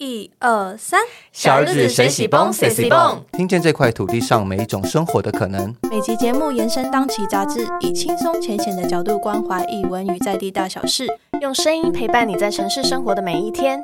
[0.00, 0.98] 一二三，
[1.30, 5.76] 小日子谁喜蹦谁喜蹦，听见这块土地上每一种生活的可能。
[5.90, 11.06] 每集节目延伸当期杂志，以轻松浅显的角度关怀译文与在地大小事，
[11.42, 13.78] 用声音陪伴你在城市生活的每一天。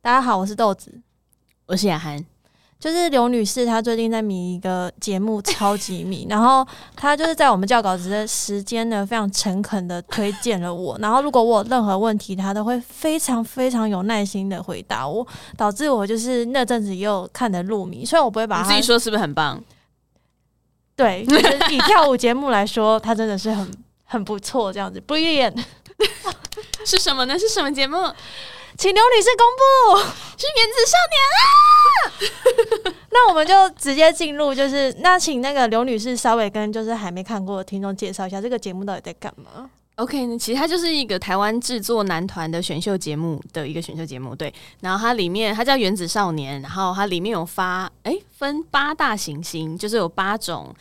[0.00, 1.00] 大家好，我是豆子，
[1.66, 2.31] 我是雅涵。
[2.82, 6.26] 就是刘女士，她最近在迷一个节目，超级迷。
[6.28, 6.66] 然后
[6.96, 10.98] 她就是在我们教稿子的时间呢，非常诚恳的推荐了我。
[10.98, 15.24] 然后如果我有任何问题，她都会非常非常有耐心的回答我，
[15.56, 18.04] 导致我就是那阵子又看得入迷。
[18.04, 19.62] 虽然我不会把自己说是不是很棒？
[20.96, 23.70] 对， 就是以跳舞节目来说，她真的是很
[24.02, 25.00] 很不错，这样子。
[25.06, 25.62] Brilliant
[26.84, 27.38] 是什么呢？
[27.38, 27.96] 是什么节目？
[28.78, 29.62] 请刘女士公布，
[30.38, 32.94] 是原子少年啊！
[33.10, 39.70] 那我们就直接进入，就是那请那个刘女士稍微跟就是还没看过的听众介绍一下这个节目到底在干嘛。
[39.96, 44.52] OK，那其实它就是一个台湾制作男团的选秀节目的一个选秀节目，对。
[44.80, 50.74] 然后它里面它叫原子少年，然后它里面有发哎分八大行星，就是有八种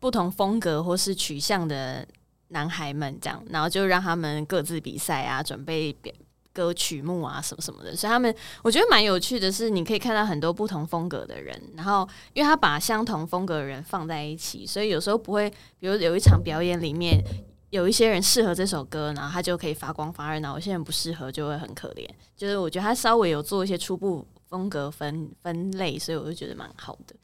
[0.00, 2.04] 不同风格或是取向的
[2.48, 6.12] 男孩们这样，然后就让他们各自比赛啊，准备表。
[6.56, 17.22] 歌曲目啊，什么什么的，所以他们我觉得蛮有趣的是，你可以看到很多不同风格的人，然后因为他把相同风格的人放在一起，所以有时候不会，比如有一场表演里面
[17.68, 22.08] 有一些人适合这首歌，然后他就可以发光发热，然后有些人不适合就会很可怜。
[22.34, 27.14] 就是我觉得他稍微有做一些初步风格分分类，所以我就觉得蛮好的。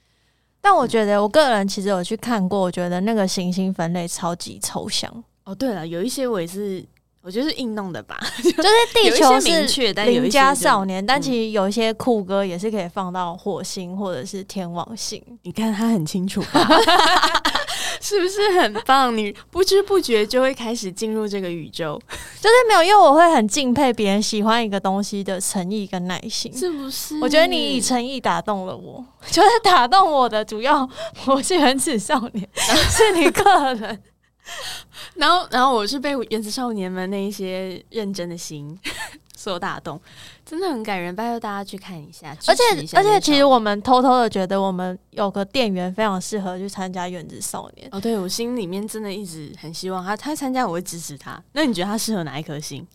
[0.61, 5.25] 但我觉得我个人其实有去看过，我觉得那个行星分类超级抽象。
[5.45, 6.85] 哦，对了，有一些我也是。
[7.23, 15.23] 我觉得是硬弄的吧， 就是地球是邻家少年，但其实有一些酷歌也是可以放到火星或者是天王星。
[15.43, 16.43] 你看他很清楚，
[18.03, 19.17] 是不是很棒？
[19.17, 21.97] 你不知不觉就会开始进入这个宇宙，
[22.43, 27.21] 就是没有，因为我会很敬佩别人喜欢一个东西的诚意跟耐心，是不是？
[27.21, 30.89] 我觉得你以诚意打动了我，就是打动我的主要，
[31.27, 32.49] 我是原始少年，
[32.91, 34.03] 是你个人。
[35.17, 38.79] 然后，然后我是被原子少年们那一些认真的心
[39.37, 40.01] 所打动，
[40.45, 42.37] 真的很感人，拜托大家去看一下。
[42.47, 42.63] 而且，
[42.97, 47.89] 而且，其实我们偷偷的觉得，我们有个店员非常适合去参加原子少年。
[47.91, 51.43] 哦，对我心里面真的一直很希望他，他参加我会支持他。
[51.53, 52.87] 那你觉得他适合哪一颗星？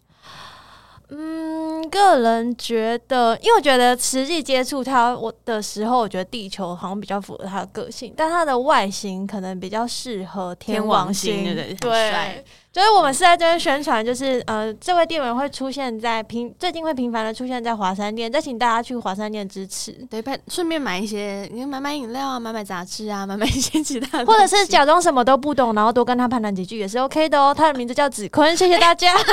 [1.09, 27.53] 嗯，个人觉得，因为我觉得实际接触他我的时候，我觉得地球好像比较符合他的个性，但他的外形可能比较适合天王星，对对，就是我们是在这边宣传，就是呃，这位店员会出现在频，最近会频繁的出现在华山店，再请大家去华山店支持，对，顺便买一些，你买买饮料啊，买买杂志啊，买买一些其他，或者是假装什么都不懂，然后多跟他攀谈几句也是 OK 的哦。
[27.57, 29.15] 他的名字叫子坤，谢谢大家。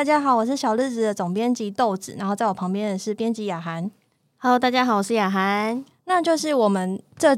[0.00, 3.90] 大家好，我是小日子的总编辑豆子，然后在我旁边的是编辑雅涵。
[4.38, 5.84] Hello，大家好，我是雅涵。
[6.06, 7.36] 那就是我们这。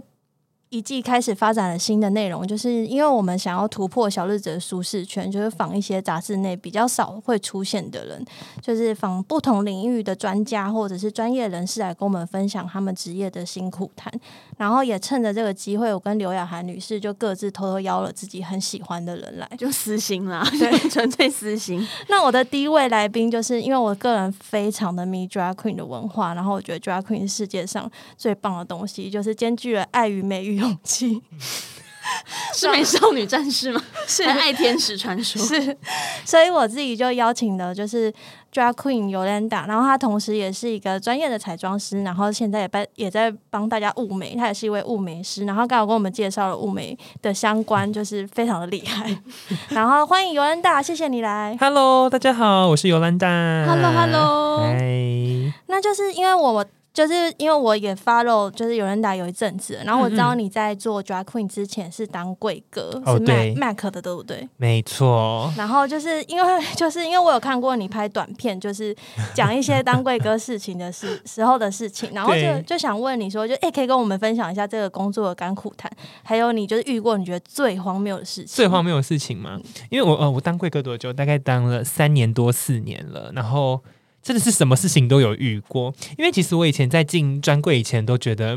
[0.73, 8.25] 一季开始发展了新的内容，就是因为我们想要突破小日子的舒适圈，就是访一些杂志内比较少会出现的人，
[8.63, 14.11] 就是访不同领域的专家或者是专业人士来跟我们分享他们职业的辛苦谈。
[14.57, 21.87] 然后也趁着这个机会，我跟刘雅涵女士就各自偷偷邀了自己很喜欢的人来，就私心啦，对， 纯粹私心。
[22.09, 30.62] 那我的第一位来宾，就是因为我个人非常的迷 drag queen 的文化，然后我觉得 drag queen 是世界上最棒的东西，就是兼具了爱与美与。
[30.63, 31.21] 勇气
[32.53, 33.81] 是美少女战士吗？
[34.07, 35.77] 是爱天使传说是，
[36.25, 38.13] 所以我自己就邀请的就是
[38.53, 49.17] drag queen Yolanda，然后她同时也是一个专业的彩妆师，然后现在也帮也在帮大家雾眉，她也是一位雾眉师，然后刚好跟我们介绍了雾眉的相关，就是非常的厉害。
[49.71, 51.57] 然后欢迎 Yolanda，谢谢你来。
[51.61, 53.65] Hello，大家好，我是 Yolanda。
[53.65, 55.55] Hello，Hello，嗨。
[55.69, 56.67] 那就是因为我。
[56.93, 64.47] 就是因为我也 follow，就是有人打有一阵子，然后我知道你在做 drag queen 之前是当贵哥，是 Mac Mac 的，对不对？
[64.59, 65.51] 没错。
[65.57, 68.95] 然后就是因为 就是因为我有看过你拍短片，就是
[69.35, 75.91] 讲一些当贵哥事情的事 时候的事情，然后就就想问你说，就哎，可以跟我们分享一下这个工作的甘苦谈，
[76.23, 78.55] 还有你就是遇过你觉得最荒谬的事情？
[78.55, 79.59] 最荒谬的事情吗？
[79.89, 81.11] 因为我呃，我当贵哥多久？
[81.11, 83.81] 大概当了三年多四年了，然后。
[84.23, 88.57] 真的是什么事情都有遇过，因为其实我以前在进专柜以前都觉得，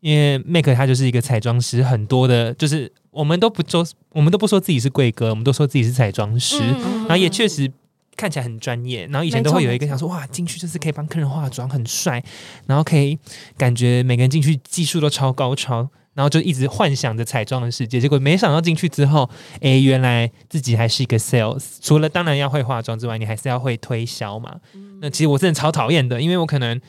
[0.00, 7.70] 因为 Make 他就是一个彩妆师，很多的，就是我们都不说，我们都不说自己是贵哥，我们都说自己是彩妆师，嗯然后也确实
[8.16, 9.06] 看起来很专业。
[9.06, 12.22] 然后以前都会有一个想说，哇，进去就是可以帮客人化妆，很帅，
[12.66, 13.18] 然后可以
[13.56, 15.88] 感觉每个人进去技术都超高超。
[16.16, 19.28] 然后就一直幻想着彩妆的世界，结果没想到进去之后，
[19.60, 21.76] 诶，原来自己还是一个 sales。
[21.82, 24.50] 除了当然要会化妆之外，你还是要会推销嘛。
[25.02, 26.80] 那其实我真的超讨厌的，因为我可能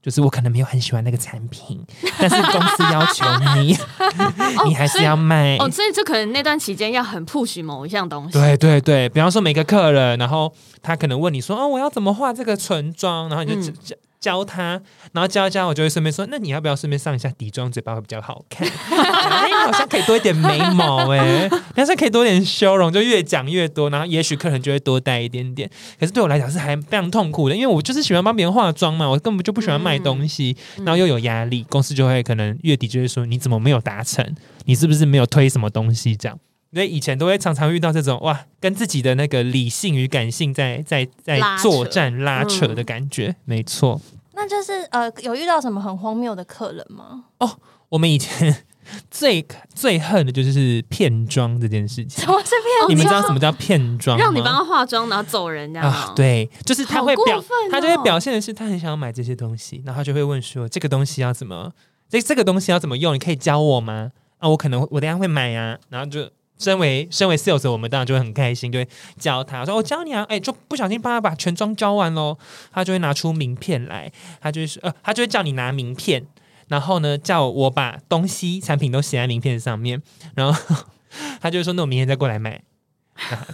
[0.00, 1.84] 就是我可能没有很喜欢那个产品，
[2.16, 3.24] 但是公司要求
[3.56, 3.76] 你，
[4.68, 5.56] 你还是要卖。
[5.58, 8.38] 哦，所以就可能那段期间要很 push 某一项东西。
[8.38, 14.82] 对对对，比方说每个客人，然后他可能问你说：“哦，我要怎么画这个唇妆？”然后你就嗯教、他，
[15.12, 18.66] 然后教一教，我就会顺便说：“那你要不要顺便上一下底妆，嘴巴会比较好看？
[18.66, 25.70] 哎，好像可以多一点眉毛哎，但是可以多一点修容，就越讲越多，然后也许客人就会多带一点点。
[26.00, 34.34] 可是对我来讲是还非常痛苦的，因为我就是喜欢帮别人化妆嘛，我根本就不喜欢卖东西，然后又有压力，公司就会可能月底就会说你怎么没有达成，
[34.64, 36.36] 你是不是没有推什么东西这样。
[36.74, 43.98] 所以以前都会常常遇到这种哇，跟自己的那个理性与感性在在在作战拉扯的感觉，没错。
[44.36, 47.24] 那就是呃，有遇到什么很荒谬的客人吗？
[47.38, 47.50] 哦
[47.88, 48.64] 我们以前
[49.10, 49.44] 最
[49.74, 52.26] 最恨的就是骗妆这件事情什。
[52.26, 54.24] 么是骗你们知道什么叫骗妆吗？
[54.24, 61.72] 让你帮他化妆，然后走人这样吗啊，，对，就是他会表好过分哦，他就会表现的是他很想要买这些东西，然后他就会问说这个东西要怎么，
[62.08, 63.14] 这这个东西要怎么用？
[63.14, 64.12] 你可以教我吗？
[64.38, 66.28] 啊，我可能我等一下会买啊，然后就。
[66.58, 68.88] 身为身为 sales，我们当然就会很开心，就会
[69.18, 72.36] 教他说：“我教你啊！”哎，就不小心帮他把全妆教完喽，
[72.72, 74.10] 他就会拿出名片来，
[74.40, 76.26] 他就是：“呃，他就会叫你拿名片，
[76.68, 80.02] 然后呢，叫我把东西产品都写在名片上面，
[80.34, 80.76] 然后
[81.40, 82.62] 他就会说：‘那我明天再过来买。’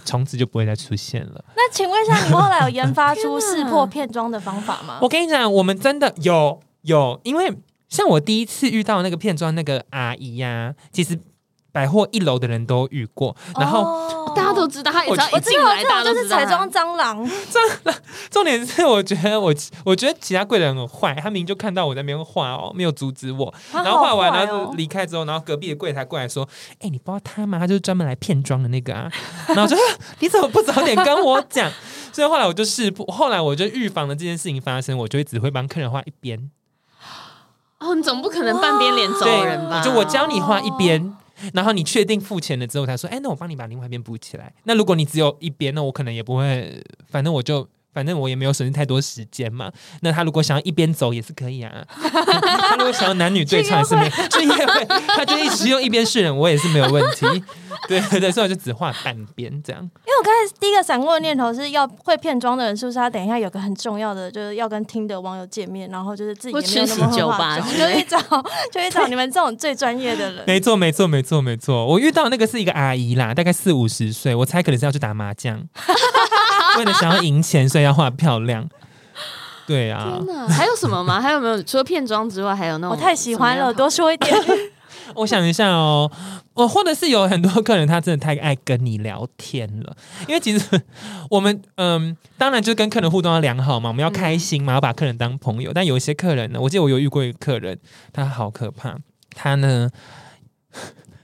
[0.03, 1.45] 从此就不会再出现了。
[1.55, 4.99] 那请问一下，你后来有研发出识破片妆的方法吗？
[5.01, 7.49] 我跟你讲，我们真的有有，因为
[7.87, 11.17] 像我第一次遇到那个片装那个阿姨呀、其实
[11.73, 13.81] 百货一楼的人都遇过，然后。
[13.81, 17.95] 哦大家都知道，他我一进来，知道，大家都知道他彩妆蟑螂，蟑 螂
[18.31, 19.53] 重点是，我觉得我
[19.85, 26.49] 我觉得其他柜的人很坏，他明明就看到我在那边画哦，没有阻止我，然然后画完然哦后就离开之后，然后隔壁的柜台过来说
[26.81, 27.59] ：“哎、你不知道他吗？
[27.59, 29.07] 他就是专门来骗妆的那个啊。
[29.49, 29.85] ”然后我就说
[30.17, 31.71] ：“你怎么不早点跟我讲？”
[32.11, 36.49] 所以后来我就识破，后来我就预防了这件事情发生，我就会只会帮客人画一边，
[37.79, 39.83] 哦，你总不可能半边脸走人吧？
[39.83, 41.15] 就我教你画一边。
[41.53, 49.71] 然后你确定付钱了之后，才说：“哎，那我帮你把另外一边补起来。”那如果你只有一边，那我可能也不会，反正我就反正我也没有损失太多时间嘛。
[50.01, 51.71] 那他如果想要一边走也是可以啊。
[51.93, 54.85] 他如果想要男女对唱也是没有，去约会，
[55.15, 57.25] 他就一直用一边示人，我也是没有问题。
[57.87, 59.81] 对对对，所以我就只画半边这样。
[59.81, 68.19] 因为我刚才第一个闪过的念头是要会骗妆的人，是不是他等一下有个很重要的，就是要跟听的网友见面，然后就是自己或也没有吃那么会化喜酒吧妆就去找
[68.71, 70.43] 就去找你们这种最专业的人。
[70.47, 71.85] 没错，没错，没错，没错。
[71.85, 75.57] 我遇到那个是一个阿姨啦，大概四五十岁，我猜可能是要去打麻将，
[76.79, 78.67] 为了想要赢钱，所以要画漂亮。
[79.65, 81.21] 对啊天，哪，还有什么吗？
[81.21, 84.35] 还有没有除了片妆之外，还有那种我太喜欢了，多说一点。
[85.15, 86.11] 我想一下哦，
[86.53, 89.95] 我或者是有很多客人他真的太爱跟你聊天了，
[90.27, 90.81] 因为其实
[91.29, 95.71] 我们 嗯，当然就跟客人互动要良好嘛，我们要开心嘛，要把客人当朋友。
[95.73, 97.79] 但有一些客人呢，我记得我有遇过一个客人，
[98.11, 98.97] 他好可怕，
[99.35, 99.89] 他呢。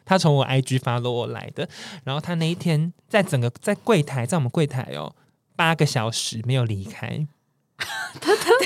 [0.06, 1.70] 他从我 IG 发了我来的，
[2.04, 5.14] 然后他那一天在整个在柜台，在我们柜台哦，
[5.60, 7.28] 八个小时没有离开，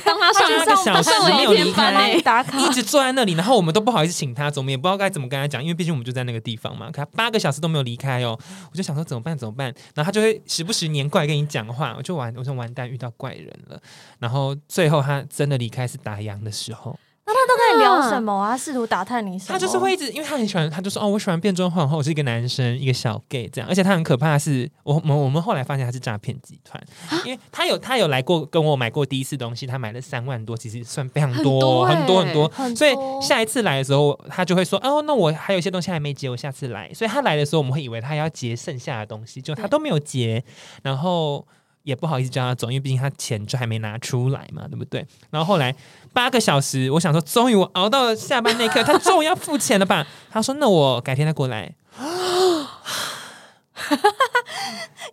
[0.05, 6.91] 当他上八个小时没有离开，打卡一直坐在那里，然后我们都不好意思请他走，我们也不知道该怎么跟他讲，因为毕竟我们就在那个地方嘛。
[6.91, 8.37] 可他八个小时都没有离开哦，
[8.71, 13.81] 我就想说怎么办怎么办，然后他就会时不时黏过来跟你讲话，我就完，我说完蛋遇到怪人了。
[14.19, 16.95] 然后最后他真的离开是打烊的时候，
[17.25, 18.57] 那他都跟你聊什么啊？
[18.57, 19.57] 试图打探你什么？
[19.57, 26.83] 他就是会一直，因为他很喜欢，他就说哦，我喜欢变装皇后，我是一个男生，一个小 gay 这样，而且他很可怕的是，我我们我们后来发现他是诈骗集团，
[27.23, 32.93] 因为他有他有来过跟我买过第一次东西，他买了三万多，其实算非常多很多欸很多很多，很多所以
[33.25, 36.93] 下一次来的时候，他就会说哦，那我还有一些东西还没结，我下次来。
[36.93, 40.43] 所以他来的时候，我们会以为他要结剩下的东西，就他都没有结，
[40.83, 41.47] 然后。
[41.83, 45.05] 也不好意思叫他走，因为毕竟他钱就还没拿出来嘛，对不对？
[45.29, 45.75] 然后后来
[46.13, 50.07] 八个小时，我想说，终于我熬到了下班那一刻，他终于要付钱了吧？
[50.31, 51.75] 他说：“那我改天再过来。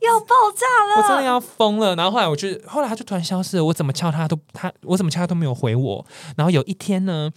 [0.00, 1.96] 要爆炸”了，我真的要疯了。
[1.96, 6.06] 然后后来我就，后来他就突然消失了，我怎么敲他都他，我怎么敲他都没有回我。
[6.36, 7.30] 然后有一天呢，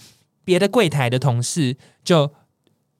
[0.45, 2.31] 别的柜台的同事就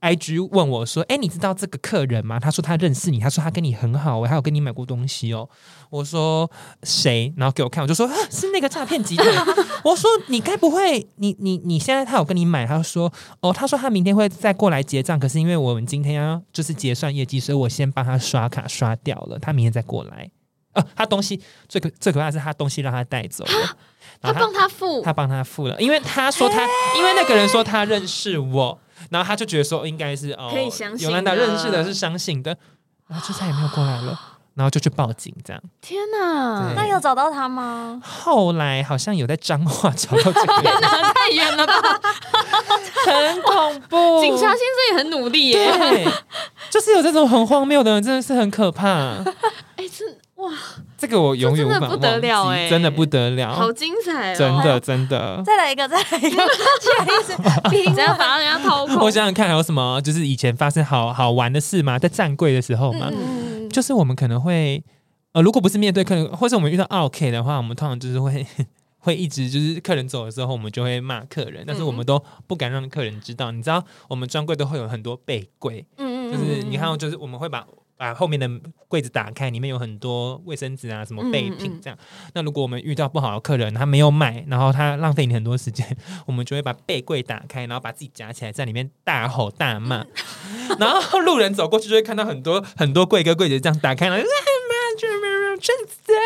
[0.03, 5.49] IG 问我说：“哎、你知道这个客人吗？”他说他认识你，他说他跟你很好，我还有跟你买过东西哦。
[5.89, 6.49] 我说
[6.83, 7.33] 谁？
[7.37, 9.27] 然后给我看，我就说、啊、是那个诈骗集团。
[9.85, 12.67] 我说你该不会你你你现在他有跟你买？
[12.67, 20.29] 他说哦，他说他明天会再过来结账，可是因为我们今天要就是结算业绩，所以我先帮他刷卡刷掉了，他明天再过来。
[20.73, 23.77] 呃，他东西最可最可怕的是他东西让他带走了，
[24.19, 26.63] 他帮他付，他帮他付了，因为他说他，
[26.97, 32.55] 因为那个人说他认识我，然后他就觉得说应该是哦，可以相信尤兰达的认识的是相信的，
[33.07, 34.19] 然后就再也没有过来了，
[34.55, 35.61] 然后就去报警这样。
[35.81, 38.01] 天哪，那有找到他吗？
[38.03, 40.81] 后来好像有在彰化找到这个人，
[41.13, 41.73] 太远了吧？
[43.05, 44.21] 很恐怖。
[44.21, 45.77] 警察先生也很努力耶。
[45.77, 46.07] 对，
[46.69, 48.87] 就是有这种很荒谬的人，真的是很可怕。
[49.75, 50.51] 哎，真哇，
[50.97, 54.35] 这个我永远无法这真的不得了哎欸真的不得了好，精彩哦！
[54.37, 55.41] 真的真的。
[55.45, 56.29] 再来一个，再来一个，
[56.81, 61.97] 现在一直只要把人家掏空我，想想看还有什么，就是以前发生好好玩的事吗？
[61.97, 64.83] 在站柜的时候嘛，嗯，就是我们可能会，
[65.31, 68.45] 呃，如果不是面对客人，或是我们遇到 OK 的话，我们通常就是会
[68.99, 73.51] 会一直就是客人走的时候，我们就会骂客人，但是我们都不敢让客人知道。
[73.51, 77.65] 你知道，我们专柜都会有很多备柜，嗯就是你看，就是我们会把。
[78.03, 78.49] 把后面的
[78.89, 81.97] 柜子打开，里面有很多卫生纸啊，什么备品这样。
[82.33, 85.95] 那如果我们遇到不好的客人，他没有买，然后他浪费你很多时间，
[86.25, 90.05] 我们就会把备柜打开，然后把自己夹起来，在里面大吼大骂。
[90.77, 94.29] 然后路人走过去就会看到很多很多柜哥柜姐这样打开，然后这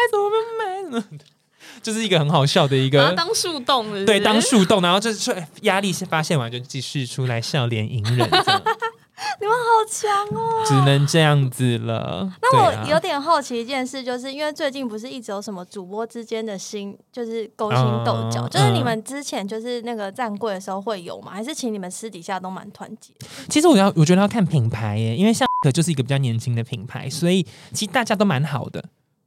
[0.09, 1.03] 怎么买？
[1.83, 3.13] 就是一个很好笑的一个。
[3.13, 5.31] 当树洞是是对，当树洞，然后就是
[5.61, 8.63] 压力发现完就继续出来笑脸迎人，这样
[9.41, 10.63] 你们好强哦！
[10.65, 12.31] 只能这样子了。
[12.39, 21.31] 那我有点好奇一件事，就是因为最近不是一直有什么主播之间的心，就是勾心斗角，嗯就是你们之前就是那个站柜的时候会有吗？
[21.31, 23.11] 还是请你们私底下都蛮团结？
[23.49, 27.43] 其实我要我觉得要看品牌耶，因为像可就是一个比较年轻的品牌，所以
[27.73, 28.83] 其实大家都蛮好的。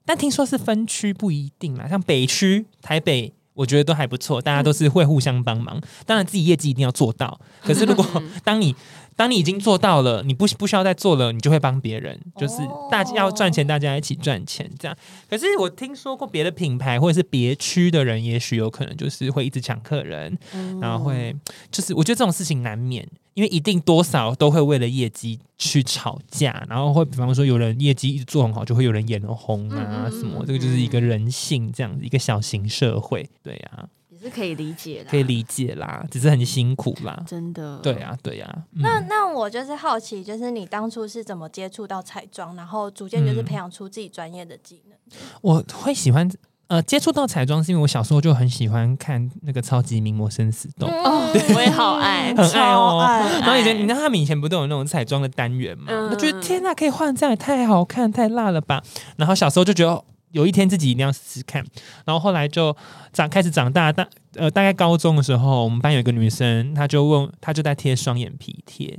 [0.06, 5.80] 但听说是分区不一定啦，像北区、台北，我觉得都还不错，大家都是会互相帮忙。
[6.06, 8.04] 当然自己业绩一定要做到，可是如果
[8.42, 8.74] 当你
[9.20, 12.54] 当你已经做到了，你不不需要再做了，你就会帮别人，就是
[12.90, 14.96] 大家要赚钱，大家一起赚钱这样。
[15.28, 20.38] 可是我听说过别的品牌或者是别区的人，也许有可能就是会一直抢客人，
[20.80, 21.36] 然后会
[21.70, 37.78] 就是我觉得这种事情难免，因为一定多少都会为了业绩去吵架，然后会比方说有人业绩一直做很好，就会有人眼红啊什么，嗯这个就是一个人性这样子一个小型社会，对啊，也是可以理解的，可以理解啦，只是很辛苦啦，真的。
[37.78, 44.96] 对，啊对啊，嗯那那我就是好奇，就是你当初是怎么接触到彩妆，然后逐渐就是嗯培养出自己专业的技能？
[45.42, 46.30] 我会喜欢。
[46.68, 52.28] 呃，接触到彩妆是因为我小时候就很喜欢看那个超级名模生死斗， 哦，我也好爱。
[52.38, 53.04] 很爱哦
[53.40, 55.86] 然后以前你知道他们以前不都有那种彩妆的单元嘛？
[55.90, 58.80] 嗯我觉得天呐，可以换这样也太好看太辣了吧！
[59.16, 60.04] 然后小时候就觉得。
[60.30, 61.64] 哦有一天自己一定要试试看，
[62.04, 62.76] 然后后来就
[63.12, 68.98] 长开始长大，大呃大概高中的时候，我们班有一个女生，她就问，她就在贴双眼皮贴，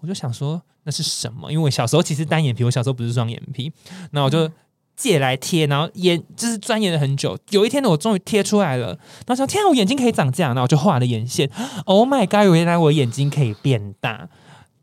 [0.00, 1.50] 我就想说那是什么？
[1.50, 3.72] 因为我小时候其实单眼皮，我小时候不是双眼皮，
[4.10, 4.50] 那我就
[4.94, 7.38] 借来贴，然后眼就是钻研了很久。
[7.50, 11.50] 有一天呢，我终于贴出来了，然后想天啊，我眼睛可以长这样，然后我就画了眼线。
[11.86, 12.54] Oh my god！
[12.54, 14.28] 原来我眼睛可以变大，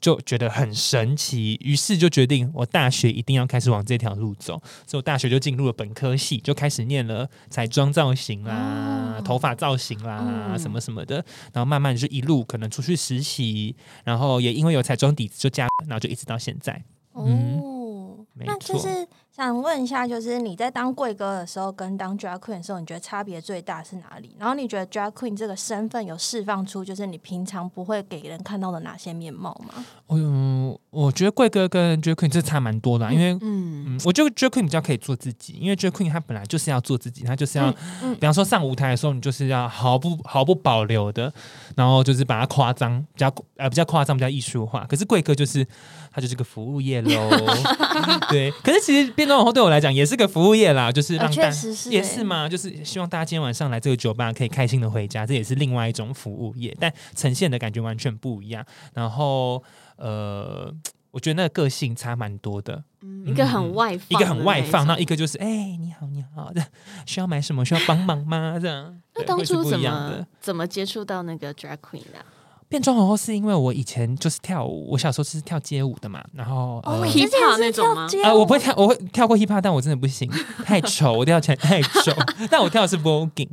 [0.04, 1.58] 就觉得很神奇。
[1.64, 4.62] 于是就决定，我大学一定要开始往这条路走。
[4.86, 10.20] 所以我大学就进入了本科系，就开始念了彩妆造型啦、头发造型啦、
[10.52, 11.16] 嗯什么什么的。
[11.54, 16.84] 然后慢慢就一路可能出去实习，然后也因为有彩妆底子就加，然后就一直到现在。
[17.16, 24.36] 嗯哦，没那就错是想问一下，就是你在当贵哥的时候跟当 drag queen 的时候，你觉得差别最大是哪里？
[24.38, 29.84] 然后你觉得 drag queen 这个身份有释放出就是你平常不会给人看到的哪些面貌吗？
[30.10, 33.34] 嗯，我觉得贵哥跟 Drag Queen 这差蛮多的啊、因为。
[33.42, 37.74] 嗯，嗯，我觉得 Drag Queen 比较可以做自己，因为 Drag Queen 她本来就是要做自己，她就是要，
[38.04, 41.34] 嗯比方说上舞台的时候，你就是要毫不毫不保留的，
[41.76, 44.86] 然后就是把它夸张，比较呃比较夸张，比较艺术化。
[44.88, 45.68] 可是贵哥就是
[46.14, 47.30] 他就是个服务业喽，
[48.30, 48.52] 对。
[48.64, 51.52] 可是其实变装皇后对我来讲也是个服务业啦，就是呃让大、
[51.90, 58.64] 也是嘛，就是希望大家今天晚上来这个酒吧可以开心的回家，这也是另外一种服务业，但呈现的感觉完全不一样。
[58.94, 59.64] 然后
[59.96, 60.72] 呃，
[61.12, 62.84] 我觉得那个个性差蛮多的。
[63.02, 65.46] 嗯一个很外放，一个很外放，那那一个就是哎、
[65.80, 66.62] 你好你好，这
[67.06, 67.64] 需要买什么？
[67.66, 68.58] 需要帮忙吗？
[68.62, 70.26] 这样，那当初怎么。
[70.40, 72.26] 怎么接触到那个 drag queen 的啊？
[72.74, 80.28] 变装皇后是因为我以前就是跳舞，我小时候是跳街舞的嘛，然后呃哦，你之前 hip-hop 那种吗呃，我不会跳，我会跳过 hip hop，但我真的不行，
[80.66, 82.12] 太丑，我跳起来太丑。
[82.50, 83.50] 但我跳的是 voguing，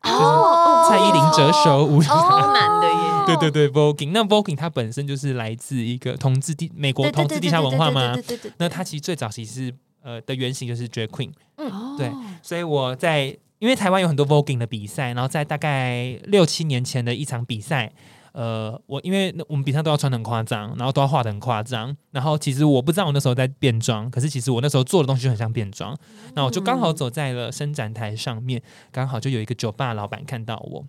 [0.00, 2.02] 哦蔡依林折手舞。
[2.02, 3.26] 超难的耶！
[3.26, 8.16] 对对对，Voguing，那 Voguing 它本身就是来自一个同志地美国同志地下文化嘛
[8.56, 12.10] 那它其实最早其实是呃的原型就是 drag queen，嗯对
[12.42, 17.92] 所以我在因为台湾有很多 Voguing 的比赛，然后在大概六七年前的一场比赛。
[18.34, 25.96] 呃，我因为那我们比赛都要穿的很夸张，然后都要画的很夸张，然后其实我不知道我那时候在变装，可是其实我那时候做的东西就很像变装，
[26.34, 28.60] 那我就刚好走在了伸展台上面，
[28.90, 30.84] 刚好就有一个酒吧老板看到我，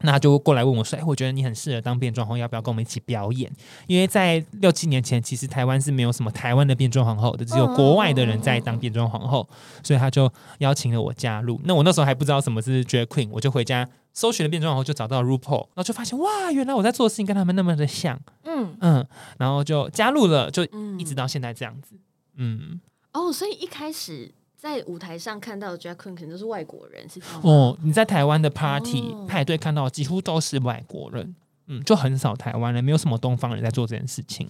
[0.00, 3.50] 那他就过来问我说：“哎、我觉得你很适合当变装皇后，要不要跟我们一起表演？”
[3.88, 9.48] 因为在六七年前，其实台湾是没有什么台湾的变装皇后的，只有国外的人在当变装皇后，
[9.82, 11.60] 所以他就邀请了我加入。
[11.64, 19.06] 那我那时候还不知道什么是 drag queen，我就回家搜寻了变装皇后，就找到 RuPaul，然后就发现哇，原来我在做的事情跟他们那么的像，嗯，嗯，
[19.38, 21.96] 然后就加入了，就嗯一直到现在这样子，
[22.36, 22.80] 嗯。
[23.12, 27.40] 哦，所以一开始在舞台上看到的 drag queen 可能都是外国人，是这样吗？
[27.44, 31.34] 哦，你在台湾的 party、哦派对看到几乎都是外国人，
[31.66, 34.48] 嗯，就很少台湾人，没有什么东方人在做这件事情，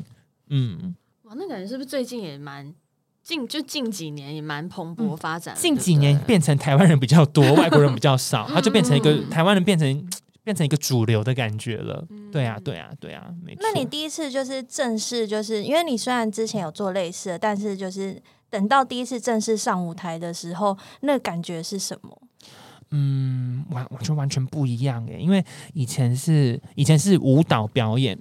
[0.49, 0.95] 嗯，
[1.25, 2.73] 哇，那感觉是不是最近也蛮
[3.23, 10.09] 近，就近几年也蛮蓬勃发展的、近几年变成台湾人比较多， 外国人比较少， 它就变成一个嗯台湾人变成
[10.45, 12.07] 变成一个主流的感觉了。
[12.11, 13.61] 嗯对啊，对啊，对啊，没错。
[13.63, 22.23] 那你第一次就是正式，就是因为你虽然之前有做类似的，但是就是等到第一次正式上舞台的时候，那感觉是什么？
[22.91, 28.17] 嗯，完我觉得完全不一样诶，因为以前是以前是舞蹈表演，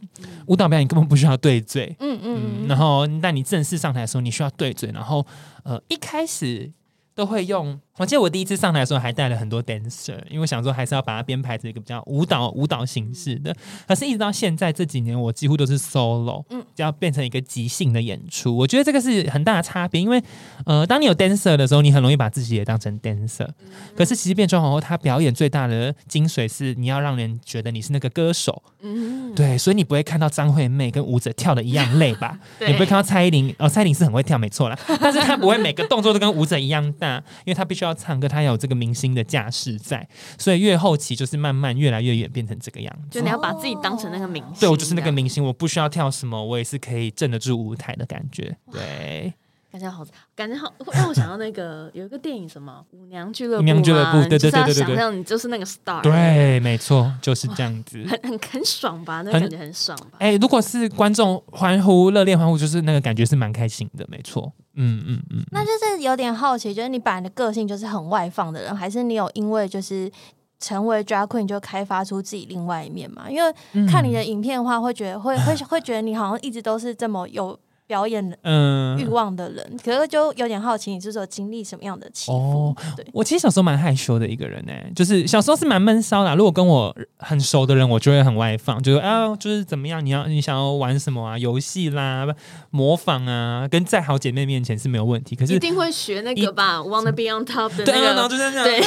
[0.47, 5.25] 舞蹈表演根本不需要对嘴，嗯嗯，嗯然后但你正式上台的时候，你需要对嘴，然后
[5.63, 6.71] 呃一开始
[7.13, 7.79] 都会用。
[7.97, 13.55] 我记得我第一次上台的时候还带了很多 dancer，因为我想说还是要把它编排成一个比较舞蹈舞蹈形式的。
[13.87, 18.55] 可是，一直到现在这几年，我几乎都是 solo，嗯嗯，就要变成一个即兴的演出。
[18.55, 20.21] 我觉得这个是很大的差别，因为
[20.65, 23.47] 呃，当你有 dancer 的时候，你很容易把自己也当成 dancer。
[23.95, 32.37] 可是，其实变装皇后她表演最大的精髓是你要让人觉得你是那个歌手，嗯，对，所以你不会看到张惠妹跟舞者跳的一样累吧？
[32.67, 43.19] 你不会看到蔡依林，哦，蔡依林是很会跳，没错啦，但是她不会每个动作都跟舞者一样大，因为她必须要唱歌，他要有这个明星的架势在，所以越后期就是慢慢越来越远变成这个样子。
[43.19, 48.57] 就你要把自己当成那个明星，对我就是那个明星，我不需要跳什么，我也是可以镇得住舞台的感觉。
[48.71, 49.33] 对，
[49.71, 58.03] 感觉好，感觉好，让我想到那个有一个电影什么《舞娘俱乐部》舞娘俱乐部对对对对对对想象你就是那个 star，，对，没错，就是这样子。
[58.07, 59.21] 很很很爽吧？
[59.21, 60.17] 那很感觉很爽吧？
[60.19, 64.53] 哎、如果是观众欢呼、热烈欢呼，就是那个感觉是蛮开心的，没错。
[64.75, 65.43] 嗯嗯嗯。
[65.51, 70.11] 那就是有点好奇，就是你本来的个性就是很外放的人，还是你有因为就是
[70.59, 73.29] 成为 drag queen 就开发出自己另外一面嘛？
[73.29, 82.33] 因为嗯看你的影片的话，会觉得会会会觉得你好像一直都是这么有表演嗯欲望的人，可是就有点好奇，你是有经历什么样的起伏？
[82.37, 86.35] 哦对，我其实小时候蛮害羞的一个人呢、就是小时候是蛮闷骚的。
[86.35, 92.27] 如果跟我很熟的人，我就会很外放，就是啊，就是怎么样，你要你想要玩什么啊，游戏啦，
[92.71, 95.35] 模仿啊，跟在好姐妹面前是没有问题。
[95.35, 98.79] 可是一定会学那个吧？Wanna be on top 的对啊，然后那个，就这样，对，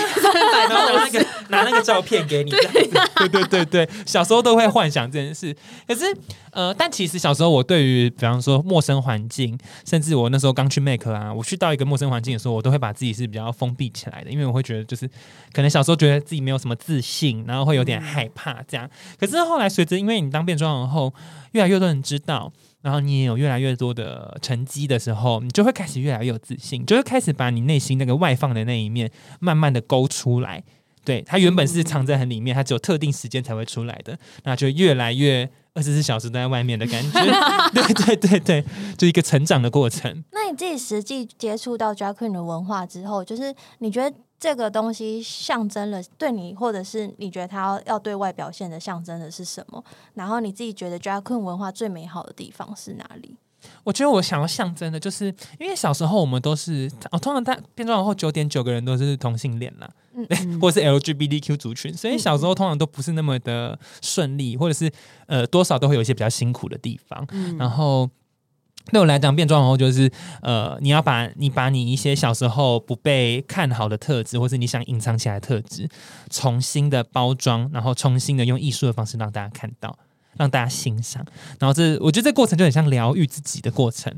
[0.69, 5.55] 然后拿那个 拿那个照片给你，对对对对，小时候都会幻想这件事。
[5.87, 6.05] 可是
[6.51, 15.09] 呃，但其实小时候我对于比方说陌生环境，甚至我那时候刚去 Make 啊，我去到一个陌生环境的时候，我都会把自己是比较封闭起来的，因为我会觉得就是
[15.53, 18.89] 可能小时候觉得自己没有什么自信，然后会有点害怕这样。
[19.19, 21.15] 可是后来随着因为你当变装皇后，
[21.53, 22.53] 越来越多人知道。
[22.81, 30.63] 然后你也有越来越多的成绩的时候，你就会开始越来越有自信，就会开始把你内心那个外放的那一面慢慢的勾出来。
[31.05, 37.21] 对，它原本是藏在很里面，它只有特定时间才会出来的，那就越来越二十四小时都在外面的感觉。
[37.73, 38.65] 对对对对，
[38.97, 40.25] 就一个成长的过程。
[40.33, 49.85] 那你自己实际接触到 drag queen 的文化之后，就是你觉得这个东西象征了对你，或者是你觉得它要对外表现的象征的是什么？
[50.15, 53.37] 然后你自己觉得 drag queen 文化最美好的地方是哪里？
[53.85, 55.27] 我觉得我想要象征的，就是
[55.59, 60.27] 因为小时候我们都是，哦，通常大变装皇后九点九个人都是同性恋啦，嗯
[60.61, 64.91] 或者是 LGBTQ 族群，所以小时候通常都不是那么的顺利，或者是
[65.27, 67.27] 呃多少都会有一些比较辛苦的地方。
[67.31, 68.09] 嗯然后
[68.91, 75.87] 对我来讲，变装皇后就是呃，你要把你把你一些小时候不被看好的特质，或是你想隐藏起来的特质，
[76.31, 79.99] 重新的包装，然后重新的用艺术的方式让大家看到。
[80.39, 81.25] 让大家欣赏，
[81.59, 84.11] 然后这我觉得这过程就很像疗愈自己的过程。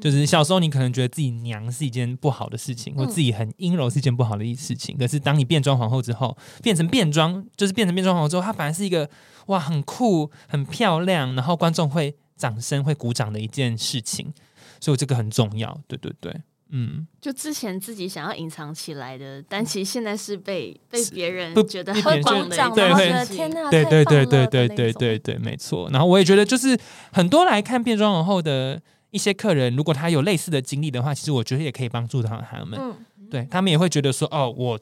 [0.00, 4.96] 就是小时候你可能觉得自己娘是一件不好的事情，或自己很阴柔是一件不好的事情。
[4.96, 9.08] 可是当你变装皇后之后，变成变装，就是变成变装皇后之后，它反而是一个
[9.46, 14.32] 哇很酷、很漂亮，然后观众会掌声、会鼓掌的一件事情。
[14.80, 15.80] 所以这个很重要。
[15.88, 25.88] 对对对，嗯，就之前自己想要隐藏起来的，但其实现在是被被别人觉得很棒的，对觉得天哪，对对对对对对对对，没错。
[25.90, 26.76] 然后我也觉得，就是
[27.12, 32.78] 很多来看变装皇后的一些客人，如果他有类似的经历的话，其实我觉得也可以帮助到他们。
[32.80, 32.94] 嗯，
[33.30, 34.78] 对他们也会觉得说，哦，我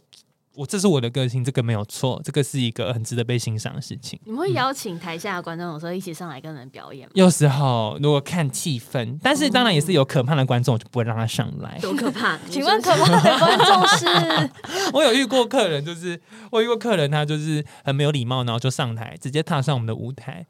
[0.57, 4.19] 我这是我的个性，这个没有错，这个是一个很值得被欣赏的事情。
[4.25, 7.13] 你们会邀请台下的观众有时候一起上来跟人表演吗？
[7.15, 11.79] 有时候如果看气氛，但是当然也是有可怕的观众，我就不会让他上来。
[11.81, 12.39] 多可怕！
[12.49, 14.51] 请问可怕的观众是？
[14.95, 20.47] 我有遇过客人，就是我遇过客人，他就是很没有礼貌，然后就上台，直接踏上我们的舞台。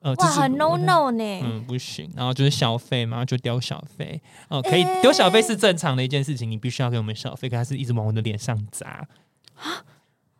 [0.00, 1.40] 呃，哇，很 no no 呢。
[1.42, 2.10] 嗯，不行。
[2.14, 4.20] 然后就是小费嘛，就丢小费。
[4.48, 7.48] 哦、可以诶丢小费是正常的一件事情，你必须要给我们小费。
[7.48, 9.06] 可他是一直往我的脸上砸。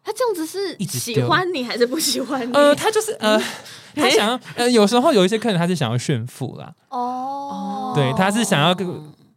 [0.02, 2.52] 他这样子是一直喜欢你还是不喜欢你？
[2.52, 3.40] 呃，他就是呃，
[3.96, 8.86] 他想要呃，有时候有一些客人他是想要炫富啦，哦，对他是想要跟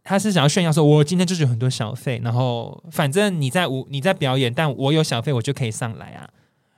[0.04, 6.28] 他是想要炫耀说，我今天就是有很多小费，然后反正你在舞你在表演，但我有小费，我就可以上来啊。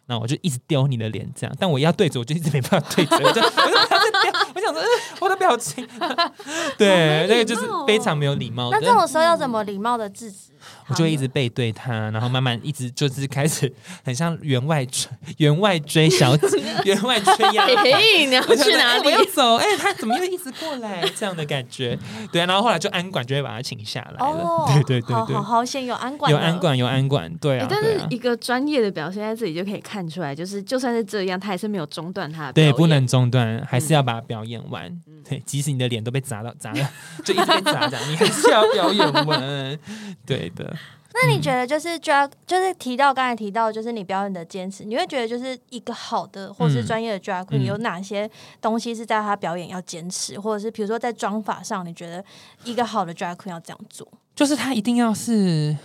[0.07, 4.88] 那我就一直丢你的脸，这样，但我要对着，我就一直没办法对着，我就我就在丢，我想说，呃
[5.20, 5.87] 我的表情，
[6.77, 8.79] 对，那个就是非常没有礼貌的。
[8.81, 10.49] 那这种时候要怎么礼貌的制止？
[10.87, 13.73] 我就会一直背对他，然后慢慢一直就是开始
[14.05, 17.77] 很像员外追员外追小姐， 员外追丫鬟。
[17.83, 19.11] 嘿，你要去哪里说哎我？
[19.11, 21.03] 要走，哎、他怎么又一直过来？
[21.16, 21.99] 这样的感觉，
[22.31, 22.46] 对啊。
[22.46, 26.61] 然后后来就安管就会把他请下来了，哦，对对对对好好，好险有安管，有安。
[26.61, 34.94] 管有安管，对啊，欸但是一个专业的表现在这里就可以看出来，就是就算是这样，他还是没有中断他的表对，不能中断，还是要把它表演完。
[35.27, 36.90] 对，即使你的脸都被砸到砸了，
[37.25, 39.79] 就一直被砸这样，你还是要表演完。
[40.27, 40.76] 对的，
[41.12, 52.24] 那你觉得就是 drag，就是提到刚才提到，就是你表演的坚持，你会觉得就是一个好的或是专业的 drag queen、嗯有哪些东西是在他表演要坚持，或者是比如说在妆法上，你觉得
[52.64, 54.06] 一个好的 drag queen 要这样做？
[54.34, 55.76] 就是他一定要是。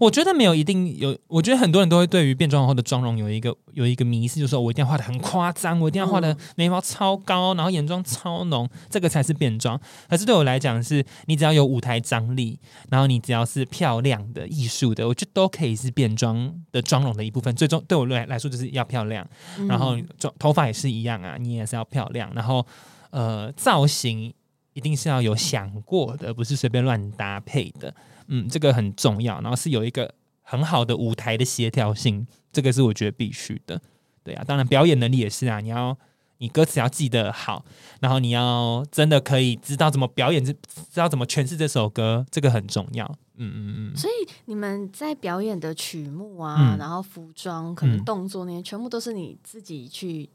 [0.00, 9.80] 我觉得没有一定有，我觉得很多人都会对于变装后的妆容有一个有一个迷思，就是说我一定要画的很夸张，我一定要画的眉毛超高，然后眼妆超浓，这个才是变装。
[10.08, 12.58] 可是对我来讲是，你只要有舞台张力，
[12.90, 17.54] 然后你只要是漂亮的、艺术的，我觉得都可以是变装的妆容的一部分。
[17.54, 19.26] 最终对我来来说就是要漂亮，
[19.68, 22.64] 然后妆头发也是一样啊，你也是要漂亮，然后
[23.10, 24.32] 呃造型
[24.74, 27.94] 一定是要有想过的，不是随便乱搭配的。
[28.28, 33.80] 嗯，这个很重要，然后是有一个很好的舞台的协调性，这个是我觉得必须的。
[34.22, 35.96] 对啊，当然表演能力也是啊，你要
[36.38, 37.64] 你歌词要记得好，
[38.00, 43.04] 然后你要真的可以知道怎么表演，知知道怎么诠释这首歌，这个很重要。
[43.36, 50.30] 嗯嗯嗯，所以你们在表演的曲目啊，嗯然后服装、可能嗯动作那些，全部都是你自己去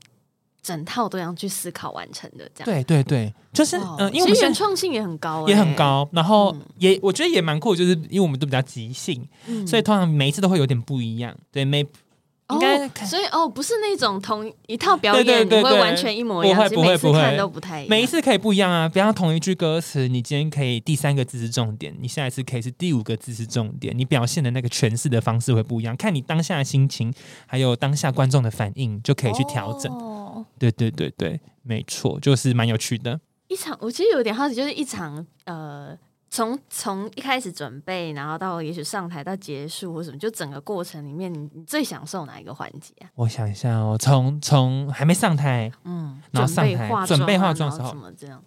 [0.62, 2.66] 整套都要去思考完成的，这样。
[2.66, 11.36] 对对对，就是嗯、呃，因为原创性也很高、也很，高，然后嗯也我觉得也蛮酷，就是因为我们都比较即兴，嗯所以通常每一次都会有点不一样。
[11.52, 11.86] 对，每
[12.52, 17.90] 应该哦，所以哦，不是那种同一套表演，对对对对你会完全一模一样，不会不会不会都不太一样。
[17.90, 27.14] 每一次可以不一样啊，比方同一句歌词，你今天可以第三个字是重点，你下一次可以是第五个字是重点，你表现的那个诠释的方式会不一样，看你当下的心情，
[27.46, 29.92] 还有当下观众的反应，就可以去调整。
[29.94, 33.20] 哦对对对对，没错，就是蛮有趣的。
[33.48, 35.98] 一场，我其实有点好奇，就是一场呃，
[36.30, 43.10] 从从一开始准备，然后到也许上台到结束或什么，就整个过程里面，你你最享受哪一个环节啊？
[43.16, 48.42] 我想一下哦，从从还没上台，嗯，然后准备上台准备化妆的时候怎么这样？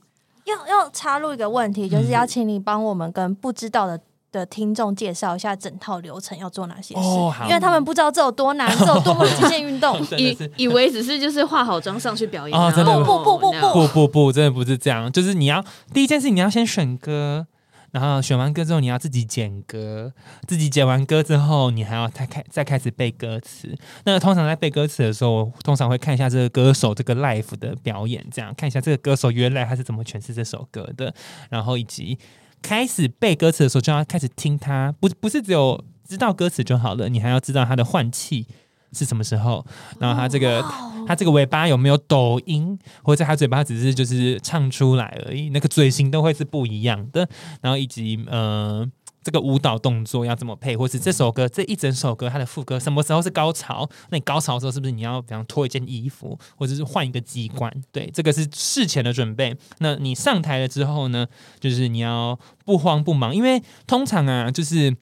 [0.44, 4.00] 要要插入一个问题，就是嗯要请你帮我们跟不知道的。
[4.32, 10.00] 的听众介绍一下整套流程要做哪些事，哦因为他们不知道这有多难，这有多么极限运动。
[10.16, 17.46] 以以为只是就是化好妆上去表演哦真的然后不不不不不不不，真的不是这样，就是你要第一件事，你要先选歌。
[17.92, 20.12] 然后选完歌之后，你要自己剪歌，
[20.48, 23.76] 自己剪完歌之后，你还要再开再开始背歌词。
[24.05, 31.14] 那通常在背歌词的时候，我通常会看一下这个歌手这个 live 的表演，这样看一下这个歌手原来他是怎么诠释这首歌的，
[31.50, 32.18] 然后以及
[32.62, 38.46] 开始背歌词的时候，就要开始听他，不不是只有知道歌词就好了，你还要知道他的换气
[38.92, 39.64] 是什么时候，
[39.98, 40.62] 然后他这个、
[41.07, 47.28] 他这个尾巴有没有抖音，或者他嘴巴只是就是唱出来而已，那个嘴型都会是不一样的，
[47.61, 48.88] 然后以及呃。
[49.24, 53.88] 这个舞蹈动作要怎么配，或是这首歌这一整首歌它的副歌什么时候是高潮？
[54.11, 57.72] 那你高潮的时候是不是你要比方脱一件衣服，或者是换一个机关？
[57.92, 59.57] 对，这个是事前的准备。
[59.78, 61.24] 那你上台了之后呢，
[61.61, 64.92] 就是你要不慌不忙，因为通常啊，就是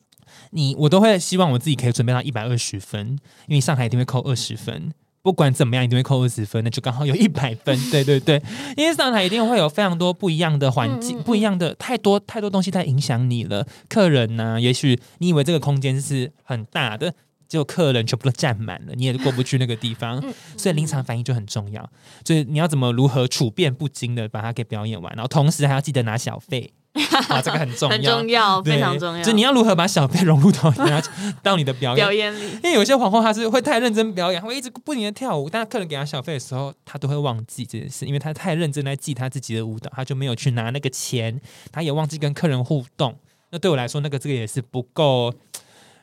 [0.51, 4.93] 你我都会希望我自己可以准备到一百二十分，因为上海一定会扣二十分。
[5.23, 7.79] 不管怎么样一定会扣二十分，那就刚好有一百分。
[7.91, 8.43] 对对对，
[8.77, 13.67] 因为上海一定会有非常多不一样的环境，嗯嗯嗯不一样的太多太多东西在影响你了。
[13.89, 17.15] 客人呢、也许你以为这个空间是很大的。
[17.47, 21.91] 结果客人全部都占满了，你也过不去那个地方，嗯 所以临场反应就很重要。
[22.25, 26.73] 所以你要怎么如何处变不惊的把它给表演完，然后同时还要记得拿小费，
[27.29, 29.23] 啊，这个很重要，很重要，非常重要。
[29.23, 31.03] 就你要如何把小费融入到你的
[31.43, 43.17] 到你的表演表演里，因为有些皇后她是会太认真表演，会一直不停的跳舞，但客人给她小费的时候，她都会忘记这件事，因为她太认真在记她自己的舞蹈，她就没有去拿那个钱，她也忘记跟客人互动。
[43.51, 45.33] 那对我来说，那个这个也是不够。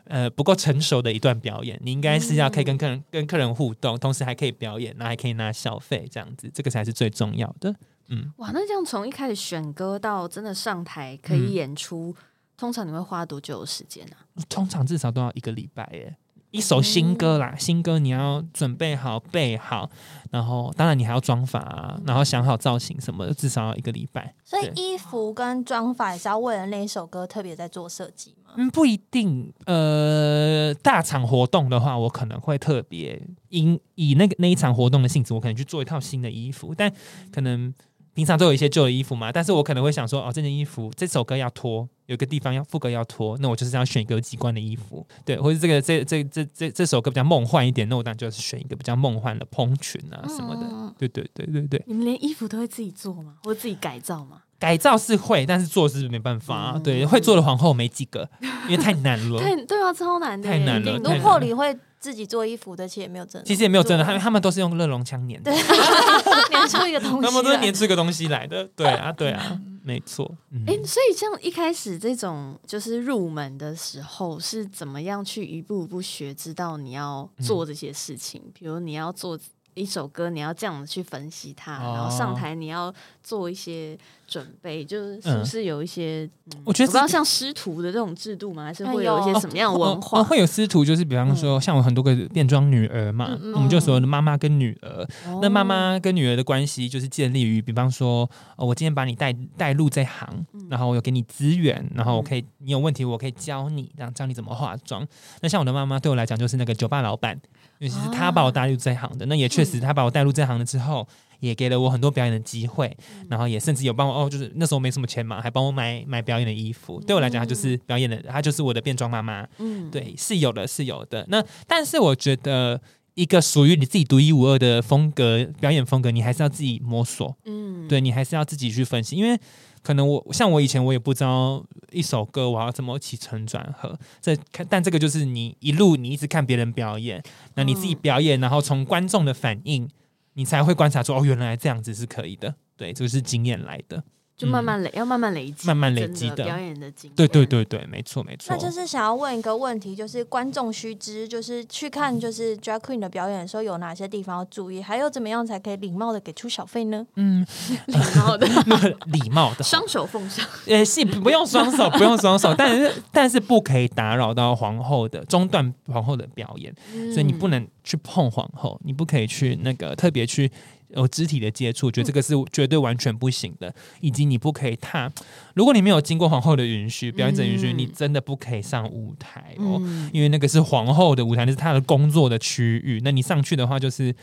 [0.10, 7.76] 呃，不够成熟的一段表演，你应该是要可以跟客人、跟客人互动，同时还可以表演，然后还可以拿小费，这样子，这个才是最重要的。
[8.10, 12.16] 嗯，哇，那这样从一开始选歌到真的上台可以演出，
[12.58, 14.16] 通常你会花多久的时间啊？
[14.50, 16.16] 通常至少都要一个礼拜耶。
[16.52, 19.88] 一首新歌啦，新歌你要准备好、背好，
[20.32, 24.34] 然后当然你还要妆法啊，然后想好造型什么的，至少要一个礼拜。
[24.46, 28.54] 所以衣服跟妆法也是要为了那一首歌特别在做设计吗？
[28.56, 29.54] 嗯，不一定。
[29.66, 36.92] 呃，大场活动的话，我可能会特别因以那个那一场活动的性质，我可能去做一套新的衣服，但
[37.30, 37.72] 可能
[38.18, 53.36] 平常都有一些旧的衣服嘛，但是我可能会想说，哦，这件衣服这首歌要脱，有个地方要副歌要脱，那我就是要选一个机关的衣服，对，或者这个这这这这这首歌比较梦幻一点，那我当然就是选一个比较梦幻的蓬裙啊什么的，嗯对对对对对，你们连衣服都会自己做吗？
[53.44, 54.42] 或自己改造吗？
[54.58, 56.82] 改造是会，但是做是没办法、啊，嗯。
[56.82, 58.28] 对，会做的皇后没几个，
[58.68, 59.38] 因为太难了。
[59.40, 65.52] 太对啊，超难的，太难了顶太难多破里会自己做衣服的，其实也没有真的，其实也没有真的，他们他们都是用热熔枪粘的，
[66.52, 68.68] 粘出一个东西来，他们都是粘出一个东西来的。
[68.76, 70.30] 对啊，对啊，没错。
[70.52, 70.64] 嗯。
[70.68, 78.42] 哎、所以像一开始这种就是入门的时候，是怎么样去一步一步学，知道你要做这些事情？
[78.54, 79.38] 比如你要做
[79.78, 86.28] 一首歌，你要这样子去分析它，哦然后上台你要做一些准备，就是是嗯不是有一些？
[86.52, 88.66] 嗯我觉得这不知道像师徒的这种制度吗？
[88.66, 90.20] 还是会有一些什么样的文哦化？
[90.20, 95.08] 哦会有师徒，就是比方说，像我很多个变装女儿嘛，嗯嗯我们就说妈妈跟女儿。
[95.28, 105.06] 哦那妈妈跟女儿的关系就是建立于，比方说，哦、我今天把你带带入这行，嗯然后我有给你资源，然后我可以，你有问题我可以教你，然后教你怎么化妆。
[105.42, 107.40] 那像我的妈妈对我来讲就是那个酒吧老板，
[107.80, 111.08] 尤其是他把我带入这行的，那也确实他把我带入这行了之后。
[111.40, 112.98] 也给了我很多表演的机会，
[113.30, 117.00] 然后也甚至有帮我哦，就是那时候没什么钱嘛，还帮我买买表演的衣服。
[117.02, 119.48] 对我来讲，她就是表演的，她就是我的变装妈妈。
[119.60, 121.24] 嗯，对，是有的，是有的。
[121.30, 122.82] 那但是我觉得
[123.14, 127.38] 一个属于你自己独一无二的风格表演风格，你还是要自己摸索。
[127.46, 129.40] 嗯，对你还是要自己去分析，因为
[129.82, 137.24] 可能我像我以前我也不知道一首歌我要怎么起承转合，这看但这个就是你一路你一直看别人表演，
[137.56, 139.90] 那你自己表演，然后从观众的反应，
[140.34, 142.56] 你才会观察出哦，原来这样子是可以的。
[142.76, 144.04] 对，这个是经验来的。
[144.38, 147.16] 就慢慢累，要慢慢累积，慢慢累积的表演的经验。
[147.16, 148.56] 对对对对，没错没错。
[148.56, 157.06] 那就是想要问一个问题，就是观众须知，就是去看就是 drag queen 的表演的时候，有哪些地方要注意，还有怎么样才可以礼貌的给出小费呢？
[157.16, 157.46] 嗯，
[157.88, 158.48] 礼貌的，
[159.12, 160.46] 礼貌的双手奉上。
[160.66, 166.74] 也， 是不用双手，不用双手，但是但是不可以打扰到皇后的中断皇后的表演，
[167.14, 170.52] 所以你不能能去碰皇后，你不可以去那个特别去
[170.90, 175.12] 有肢体的接触，觉得这个是绝对完全不行的，以及你不可以踏，
[175.56, 184.16] 如果你没有经过皇后的允许，表演者允许，嗯你真的不可以上舞台哦，嗯因为那个是皇后的舞台，那是她的工作的区域，那你上去的话就是。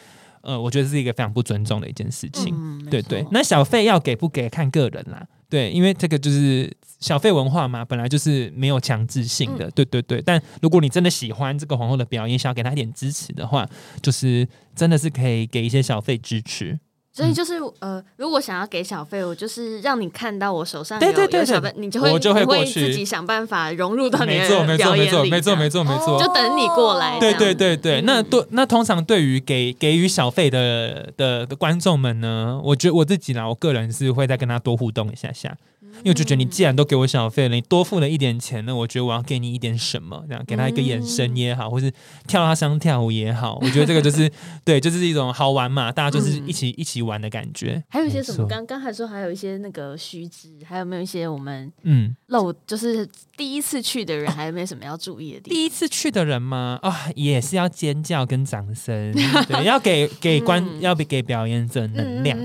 [0.47, 2.55] 呃，我觉得是一个非常不尊重的一件事情。
[2.55, 5.27] 嗯对对，那小费要给不给看个人啦。
[5.49, 9.71] 对，因为这个就是小费文化嘛，本来就是没有强制性嗯的。
[9.71, 13.69] 对对对，但如果你真的喜欢这个皇后的表演，想要给她一点支持的话，
[14.03, 16.79] 就是真的是可以给一些小费支持。
[17.15, 25.59] 所以就是呃，如果想要给小费，我就是让你看到我手上有对对对有小费，你就会我就会自己想办法融入到你没错没错的表演没错没错里这样。
[25.61, 26.21] 没错没错。
[26.21, 28.05] 就等你过来对对对对，嗯。
[28.05, 35.57] 那对那通常对于给给予小费的的的观众们呢，我觉得我自己啦，我个人是会再跟他多互动一下下，
[35.99, 41.91] 因为我就觉得你既然都给我小费了，你多付了一点钱呢，我觉得我要给你一点什么，这样给他一个眼神也好，或是
[42.27, 44.31] 跳到他身上跳舞也好，我觉得这个就是
[44.65, 47.83] 对，就是一种好玩嘛，大家就是一起、一起玩的感觉。
[47.89, 48.47] 还有一些什么？
[48.47, 55.55] 刚刚才说还有一些那个须知，还有没有一些我们嗯，漏，就是第一次去的人，还有没有什么要注意的地方？
[55.55, 56.79] 第一次去的人吗？
[56.83, 62.39] 啊、也是要尖叫跟掌声，对，要给给观、嗯要给表演者能量。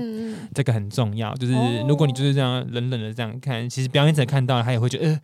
[0.54, 1.34] 这个很重要。
[1.34, 5.20] 就是哦如果你就是这样冷冷的这样看，其实表演者看到了他也会觉得，呃，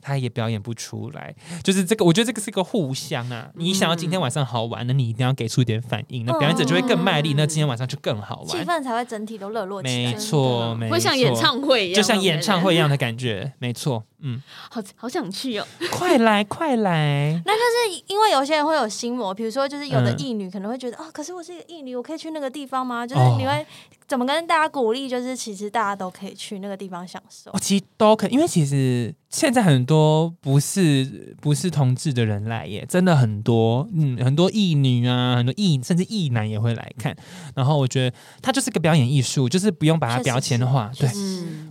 [0.00, 1.34] 他也表演不出来。
[1.62, 3.50] 就是这个，我觉得这个是一个互相啊。
[3.54, 8.58] 你想要今天晚上好玩，那你一定要给出一点反应，那表演者就会更卖力，嗯那今天晚上就更好玩气。
[8.64, 10.12] 氛才会整体都热络起来。
[10.12, 14.04] 没错，没错，会像演唱会一样，就像演唱会一样的感觉，没错。
[14.22, 15.66] 嗯，好好想去哦。
[15.90, 17.40] 快来 快来！
[17.46, 23.06] 那就是因为有些人会有心魔，比如说就是有的嗯艺女可能会觉得，哦，可是我是一个艺女，我可以去那个地方吗？
[23.06, 23.66] 就是哦你会
[24.06, 25.08] 怎么跟大家鼓励？
[25.08, 27.58] 就是其实大家都可以去那个地方享受我。
[27.58, 37.16] 其实都可以，因为其实现在很多不是不是同志的人来耶，真的很多，嗯，很多艺女啊，很多艺甚至艺男也会来看。
[37.54, 41.08] 然后我觉得它就是个表演艺术，就是不用把它标签化，对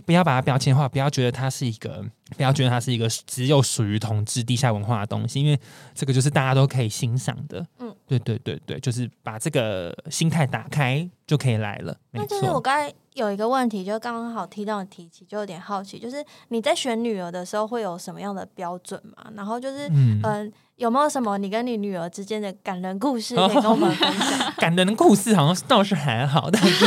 [0.06, 2.02] 不要把它标签化，不要觉得它是一个，
[2.36, 5.58] 不要觉得它是一个只有属于同志地下文化的东西，因为
[5.94, 7.60] 这个就是大家都可以欣赏的。
[7.78, 12.60] 嗯嗯，对对对对，就是把这个心态打开就可以来了，没那就是我错。
[12.60, 19.30] 刚才有一个问题，就刚刚好提到你提起，就有点好奇，就是你在选女儿的时候会有什么样的标准嘛？
[19.36, 24.50] 然后就是嗯嗯、有没有什么你跟你女儿之间的感人故事可以跟我们分享？
[24.56, 26.86] 感人的故事好像倒是还好，但是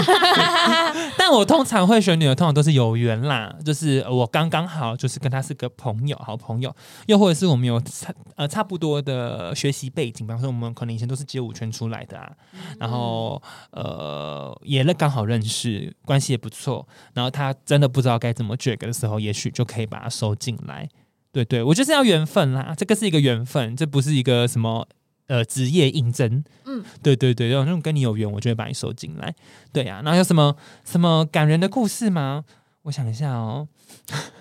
[1.15, 6.75] 但我通常会选女儿，通常都是有缘啦，就是我刚刚好，就是跟她是个朋友，好朋友，
[7.05, 12.31] 又或者是我们有差呃差不多的学习背景，比方说我们可能以前都是街舞圈出来的啊，
[12.79, 20.89] 然后呃也刚好认识，关系也不错，然后她真的不知道该怎么 drag 的时候，也许就可以把她收进来。
[21.33, 24.87] 对对，我就是要缘分啦，这个是一个缘分，这不是一个什么
[25.27, 26.43] 呃职业应征。
[26.65, 29.33] 嗯，对对对，那种跟你有缘，我就会把你收进来。
[29.73, 32.45] 对啊，然后有什么什么感人的故事吗？
[32.83, 33.67] 我想一下哦，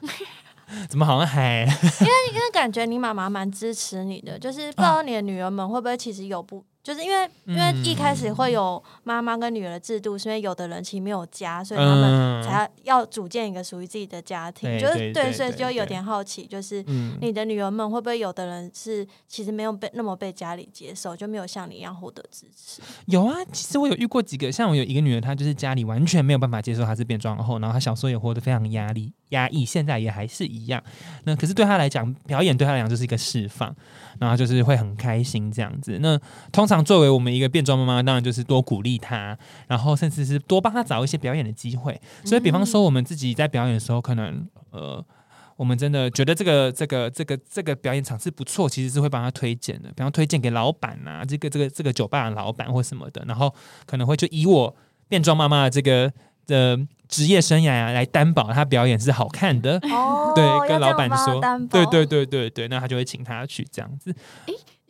[0.88, 1.66] 怎么好像还因
[2.36, 14.78] 为感觉你妈妈蛮支持你的，就是不知道你的女儿们会不会其实有不，就是因为因为一开始会有妈妈跟女儿的制度，是因为有的人其实没有家，所以他们嗯才要组建一个属于自己的家庭。
[14.80, 22.82] 就是对所以就有点好奇，就是嗯你的女儿们会不会有的人是其实没有被那么被家里接受，就没有像你一样获得支持？
[23.06, 30.82] 有啊，其实我有遇过几个，像我有一个女儿，她就是家里完全没有办法接受她是变装后，然后她小时候也活得非常压力压抑，现在也还是一样。
[31.24, 33.72] 那可是对她来讲，表演对她来讲就是一个释放，
[34.18, 35.98] 然后就是会很开心这样子。
[36.00, 36.18] 那
[36.50, 42.00] 通常作为我们一个变装妈妈，当然就是多鼓励她，然后甚至是多帮她找一些表演的机会。
[42.24, 45.04] 所以，比方说我们自己在表演的时候，可能呃。
[45.54, 53.54] 我们真的觉得这个这个这个这个表演场次不错，其实是会帮他推荐的，比方推荐给老板啊，这个这个这个酒吧的老板或什么的，然后
[53.86, 54.74] 可能会就以我
[55.08, 56.10] 变装妈妈的这个
[56.46, 64.12] 的职业生涯啊来担保他表演是好看的，哦对，跟老板说对对对对对，那他就会请他去这样子。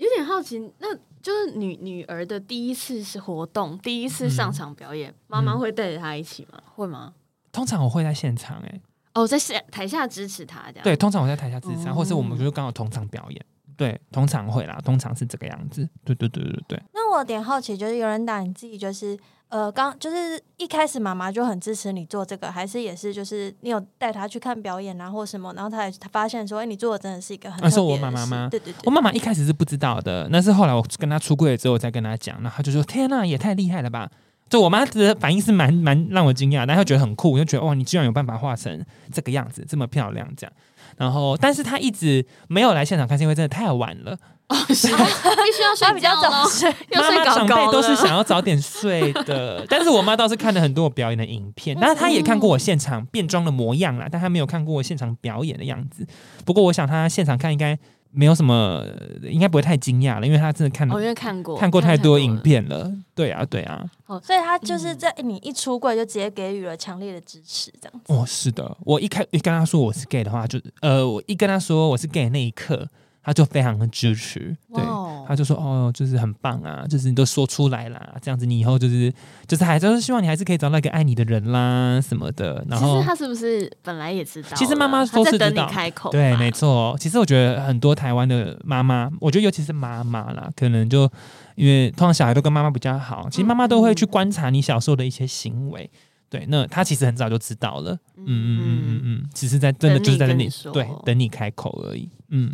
[0.02, 6.60] 有点好奇，那就是女女儿的第一次是活动，第一次上场表演，妈妈会带着她一起吗？
[6.74, 7.14] 会吗？
[7.52, 8.80] 通常我会在现场、欸，
[9.14, 10.82] 哦，在下台下支持她这样。
[10.82, 16.82] 对，通常我在台下自唱，哦或是我们就是刚好同场表演，对，通常会啦，通常是这个样子，对对对对对。
[16.92, 19.16] 那我有点好奇，就是有人打你自己，就是
[19.52, 34.10] 呃，刚就是一开始妈妈就很支持你做这个，还是也是就是你有带她去看表演啊或什么，然后她也她发现说，哎、你做的真的是一个很啊是我特别的事妈妈吗对对对，我妈妈一开始是不知道的，那是后来我跟她出柜了之后，我再跟她讲，然后她就说：“天呐，也太厉害了吧！”
[34.48, 40.52] 就我妈的反应是蛮蛮让我惊讶，但她觉得很酷，就觉得哇，你居然有办法画成这个样子，这么漂亮这样。
[40.96, 44.16] 然后，但是他一直没有来现场看，是因为真的太晚了。
[44.48, 56.06] 哦，是 必须要睡比较觉咯，早睡，要妈妈长辈都是想要早点睡的，但是我妈倒是看了很多我表演的影片，但是她也看过我现场变装的模样啦，但她没有看过我现场表演的样子。
[56.44, 57.78] 不过我想她现场看应该
[58.12, 58.84] 没有什么，
[59.22, 62.38] 应该不会太惊讶了，因为他真的看了哦，因为看过看过太多影。
[62.42, 62.92] 片了。
[63.14, 68.12] 对啊，对啊，哦所以他就是在你一出柜就直接给予了强烈的支持，这样子。
[68.12, 72.88] 哦，是的，我一开一跟他说我是 gay 的话，就呃，我一跟他说我是 gay 那一刻，
[73.22, 74.82] 她就非常的支持，对。
[75.24, 79.10] 他就说：“哦，就是很棒啊，就是你都说出来啦，这样子你以后就是
[79.46, 84.48] 就是还就是希望你还是可以找到一个爱你的人啦什么的。”然后其实他是不是本来也知道？
[84.56, 86.10] 其实妈妈都是知道开口。
[86.10, 86.96] 对，没错。
[86.98, 91.08] 其实我觉得很多台湾的妈妈，我觉得尤其是妈妈啦，可能就
[91.54, 95.88] 因为通常小孩都跟妈妈比较好，其实妈妈都会去观察你小时候的一些行为。
[96.28, 97.92] 对，那他其实很早就知道了。
[98.16, 102.08] 嗯嗯嗯嗯嗯，只是在真的就是在等你对等你开口而已。
[102.30, 102.52] 嗯，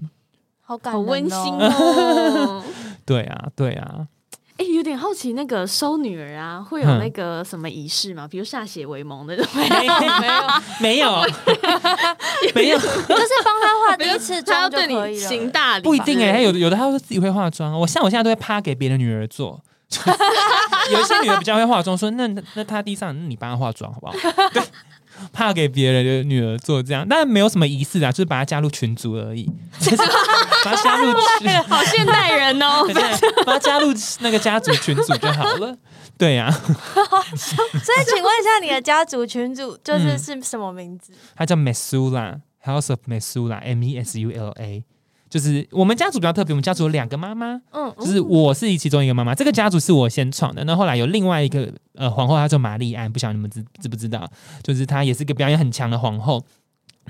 [0.69, 2.63] 好感、哦，好温馨哦。
[3.07, 4.07] 对啊，对啊。
[4.59, 8.29] 哎、有点好奇，那个收女儿啊，会有嗯那个什么仪式吗？
[8.29, 9.47] 比如歃血为盟那种？
[9.55, 9.95] 没有，
[10.81, 11.25] 没有，
[12.55, 12.77] 没有。
[12.85, 15.29] 就是帮他化第一次她要妆就对你可以了。
[15.29, 19.59] 行大礼，不一定哎、对有的有的他会自己会化妆，我像我现在都会趴给别的女儿做，
[20.93, 24.13] 有一些女儿比较会化妆，说那那那她地上，那你帮她化妆好不好？
[24.53, 24.63] 对，
[25.33, 29.51] 怕给别人的女儿做这样，但没有什么仪式啊，就是把她加入群组而已，
[29.81, 29.97] 就 是
[30.65, 32.87] 把她加入群， 好现代人哦。
[32.93, 33.03] 对
[33.45, 35.77] 把她加入那个家族群组就好了。
[36.17, 41.13] 对呀、所以请问一下，你的家族群主就是嗯是什么名字？
[41.37, 44.83] 她叫 Mesula House of Mesula，M E S U L A。
[45.29, 50.65] 就是我们家族比较特别，我们家族有两个妈妈，嗯，就是我是其中一个妈妈，这个家族是我先创的。
[50.65, 54.27] 那后来有另外一个呃皇后，她叫玛丽安，不晓得你们知知不知道？
[54.63, 56.45] 就是她也是一个表演很强的皇后。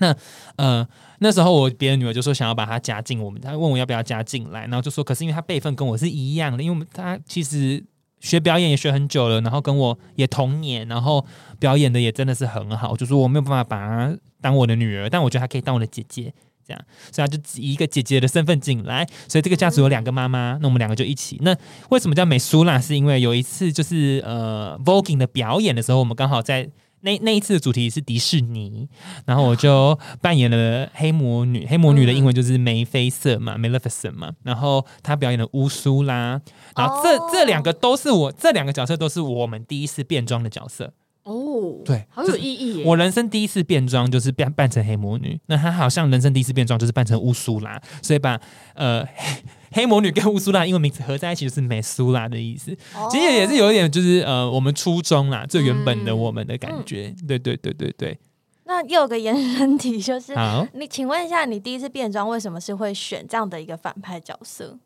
[0.00, 0.14] 那
[0.56, 0.86] 呃
[1.18, 7.84] 那时候我别的女儿就说想要把她加进我们，她问我要不要加进来，然后就说可是因为她辈分跟我是一样的，因为我们她其实
[8.20, 11.24] 学表演也学很久了，然后跟我也同年，然后
[11.60, 16.32] 表演的也真的是很好，就说我没有办法把她当我的女儿，但我觉得她可以当我的姐姐。
[16.68, 21.38] 这样，所以她就以一个姐姐的身份进来，所以这个家族有两个妈妈，那我们两个就一起。
[21.40, 21.56] 那
[21.88, 22.78] 为什么叫美苏啦？
[22.78, 26.68] 是因为有一次就是呃 Voguing 的表演的时候，我们刚好在
[27.00, 28.88] 那那一次的主题是迪士尼，
[29.24, 31.66] 然后我就扮演了黑魔女。
[31.66, 34.32] 黑魔女的英文就是梅菲瑟嘛、Maleficent 嘛。
[34.42, 36.40] 然后她表演了乌苏拉，
[36.76, 40.92] 然后这、哦这两个都是我这两个角色都是我们第一次变装的角色。
[41.28, 42.82] 哦，对好有意义。
[42.84, 48.40] 我人生第一次变装就是扮扮成黑魔女，那她好像人生第一次变装就是扮成乌苏拉，所以把
[48.74, 52.72] 呃黑黑魔女跟乌苏拉英文名字合在一起就是美苏拉的意思。
[52.94, 57.14] 哦其实也是有一点就是呃我们初中啦，最原本的嗯我们的感觉。
[57.26, 58.18] 对对对对对，
[58.64, 60.32] 那又有个延伸题，就是，
[60.72, 64.78] 你请问一下，你第一次变装为什么是会选这样的一个反派角色？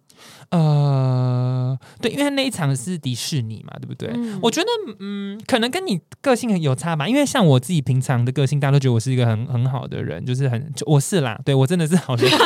[0.50, 4.10] 呃，对，因为那一场是迪士尼嘛，对不对？
[4.14, 4.68] 嗯我觉得
[4.98, 12.30] 嗯，可能跟你个性有差吧，因为像我自己平常的个性，大家都觉得我是一个很很好的人，就是很就我是啦，对我真的是好人。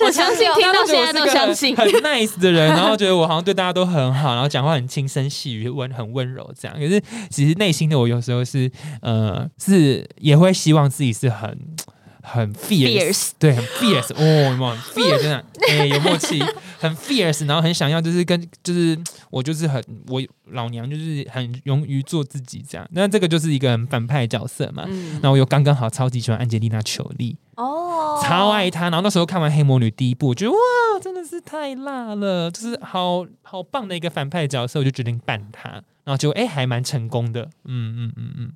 [0.00, 1.74] 我相信听到现在都相信。
[1.74, 6.76] 很 nice 的人，然后觉得我好像对大家都很好，然后讲话很轻声细语，温很温柔这样。
[6.76, 8.70] 可是其实内心的我有时候是
[9.00, 11.58] 呃是也会希望自己是很
[12.28, 16.40] 很 fierce，, 对，很 fierce 哦，有没有很 fierce 真的， 哎、有默契，
[16.78, 18.98] 很 fierce，然后很想要就是跟就是
[19.30, 22.86] 我就是很我老娘就是很勇于做自己这样。
[22.92, 24.84] 那这个就是一个很反派角色嘛。
[24.86, 28.84] 嗯，那我又刚刚好超级喜欢安吉丽娜·裘丽，哦，超爱她。
[28.84, 30.56] 然后那时候看完《黑魔女》第一部，我觉得哇，
[31.02, 35.82] 真的是太辣了，就是好好棒的一个反派角色，我就决定扮她。
[36.04, 38.52] 然后就哎、还蛮成功的，嗯嗯嗯嗯，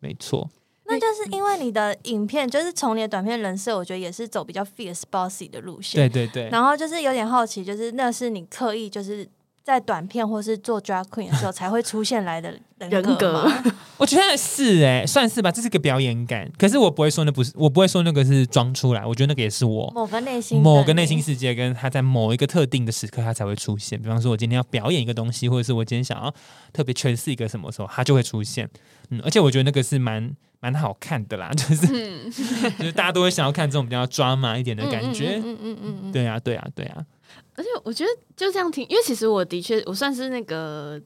[0.00, 0.50] 没错，
[0.90, 6.10] 那就是因为你的影片，就是从你的短片人设，我觉得也是走比较 fierce bossy 的路线。
[6.10, 6.48] 对对对。
[6.50, 9.26] 然后就是有点好奇，就是那是你刻意就是
[9.62, 13.64] 在短片或是做 drag queen 的时候 才会出现来的人人格吗？
[13.98, 16.50] 我觉得是哎、算是吧，这是个表演感。
[16.58, 24.00] 可是我不会说那不是，我不会说那个是装出来，我觉得那个也是我某个内心某个内心世界，跟他在某一个特定的时刻，他才会出现。
[24.00, 26.34] 比方说，我今天要表演一个东西，或者是我今天想要
[26.72, 28.68] 特别诠释一个什么时候，他就会出现。
[29.10, 32.30] 嗯，而且我觉得那个是蛮蛮好看的啦， 就是、
[32.78, 35.36] 就是大家都会想要看这种比较 drama 一点的感觉。
[35.38, 37.04] 嗯嗯嗯嗯嗯，对啊，对啊，对啊，
[37.56, 41.00] 而且我觉得就这样听，因为其实我的确我算是那个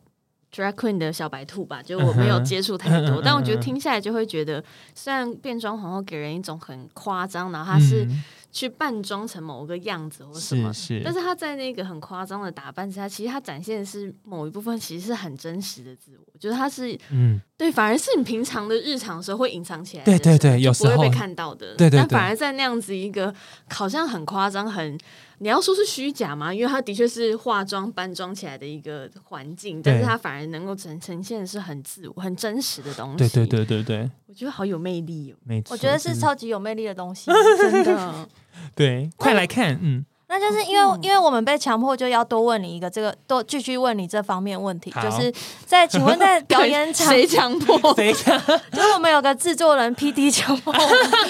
[0.52, 4.62] drag queen 的小白兔吧， 就我没有接触太多，但我觉得听下来就会觉得，
[4.94, 8.22] 虽然变装皇后给人一种很夸张，然后她是嗯
[8.54, 16.24] 去扮装成某个样子或什么是，是，但是他在那个很夸张的打扮之下，其实他展现的是某一部分，其实是很真实的自我。
[16.32, 21.74] 我觉得她是嗯，对，反而是你平常的日常的时候会隐藏起来的对对对有时候不会被看到的。
[21.74, 23.34] 对对对但反而在那样子一个
[23.68, 24.96] 好像很夸张、很
[25.44, 26.54] 你要说是虚假吗？
[26.54, 33.18] 因为它的确是化妆扮装起来的一个环境，但是它反而能够呈呈现的是很自我、很真实的东西。
[33.18, 35.74] 对对，对对对，我觉得好有魅力哦，没错。
[35.74, 37.30] 我觉得是超级有魅力的东西。
[37.60, 38.26] 真的。
[38.74, 40.06] 对，快来看，嗯，
[40.36, 45.32] 那就是因为因为我们被强迫就要多问你一个这个，多继续问你这方面问题，就是
[45.64, 47.94] 在请问在 表演场，谁强迫？
[47.94, 48.36] 等一下
[48.72, 50.72] 就是我们有个制作人 P D 强迫，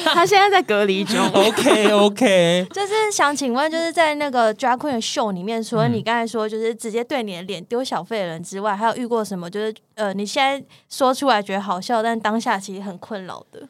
[0.06, 1.22] 他现在在隔离中。
[1.34, 13.68] OK OK，就是想请问，就是在那个 drag queen 的秀里面，除了嗯你刚才说就是直接对你的脸丢小费的人之外，还有遇过什么就是呃你现在说出来觉得好笑，但当下其实很困扰的？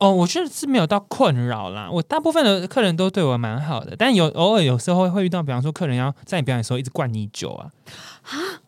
[0.00, 1.88] 哦，我觉得是没有到困扰啦。
[1.90, 7.70] 我大部分的客人都对我蛮好的，但有偶尔有时候会会遇到，比方说客人要在你表演的时候一直灌你酒啊，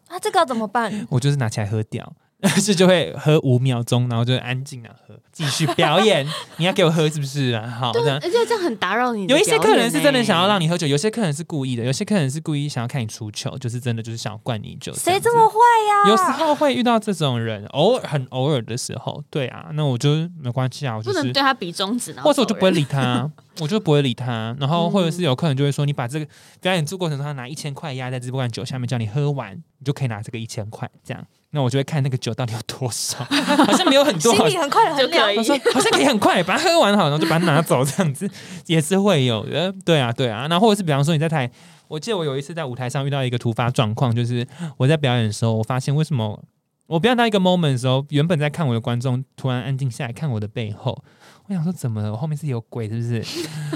[0.08, 1.06] 那这个要怎么办？
[1.10, 2.12] 我就是拿起来喝掉。
[2.60, 6.24] 是就会喝五秒钟，然后就安静的喝，继续表演。
[6.58, 7.68] 你要给我喝是不是啊？
[7.68, 8.16] 好，这样。
[8.22, 14.94] 而且这样很打扰你的有一些客人是真的想要让你喝酒，有些客人是故意的，有些客人是故意想要看你出糗，就是真的就是想要灌你酒。
[14.94, 16.10] 谁这么坏呀？
[16.10, 20.10] 有时候会遇到这种人，偶尔很偶尔的时候，对啊，那我就
[20.40, 23.28] 没关系啊，我就是不能对他比中指，或者我就不会理他，
[23.58, 24.56] 我就不会理他。
[24.60, 26.26] 然后或者是有客人就会说，你把这个
[26.60, 31.26] 表演做过程中，他拿一千块压在这罐酒下面，叫你喝完，你就可以拿这个一千块，这样。
[31.50, 33.24] 那我就会看那个酒到底有多少，
[33.64, 38.30] 好像没有很多，好像心里很快的衡量就可以我说好像可以很快把它喝完好，然后就把它拿走，这样子
[38.66, 39.72] 也是会有的。
[39.84, 40.46] 对啊，对啊。
[40.48, 41.50] 然后或者是比方说你在台，
[41.88, 44.46] 我记得我有一次在舞台上遇到一个突发状况，就是
[44.76, 46.38] 我在表演的时候，我发现为什么
[46.86, 51.02] 我表演到一个 moment 的时候，原本在看我的观众突然安静下来看我的背后，
[51.48, 52.12] 我想说怎么了？
[52.12, 53.24] 我后面是有鬼是不是？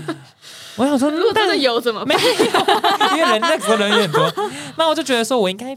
[0.76, 2.14] 我想说，如果真的有怎么没？
[2.14, 4.30] 有，因为人那时候人有点多，
[4.76, 5.76] 那我就觉得说我应该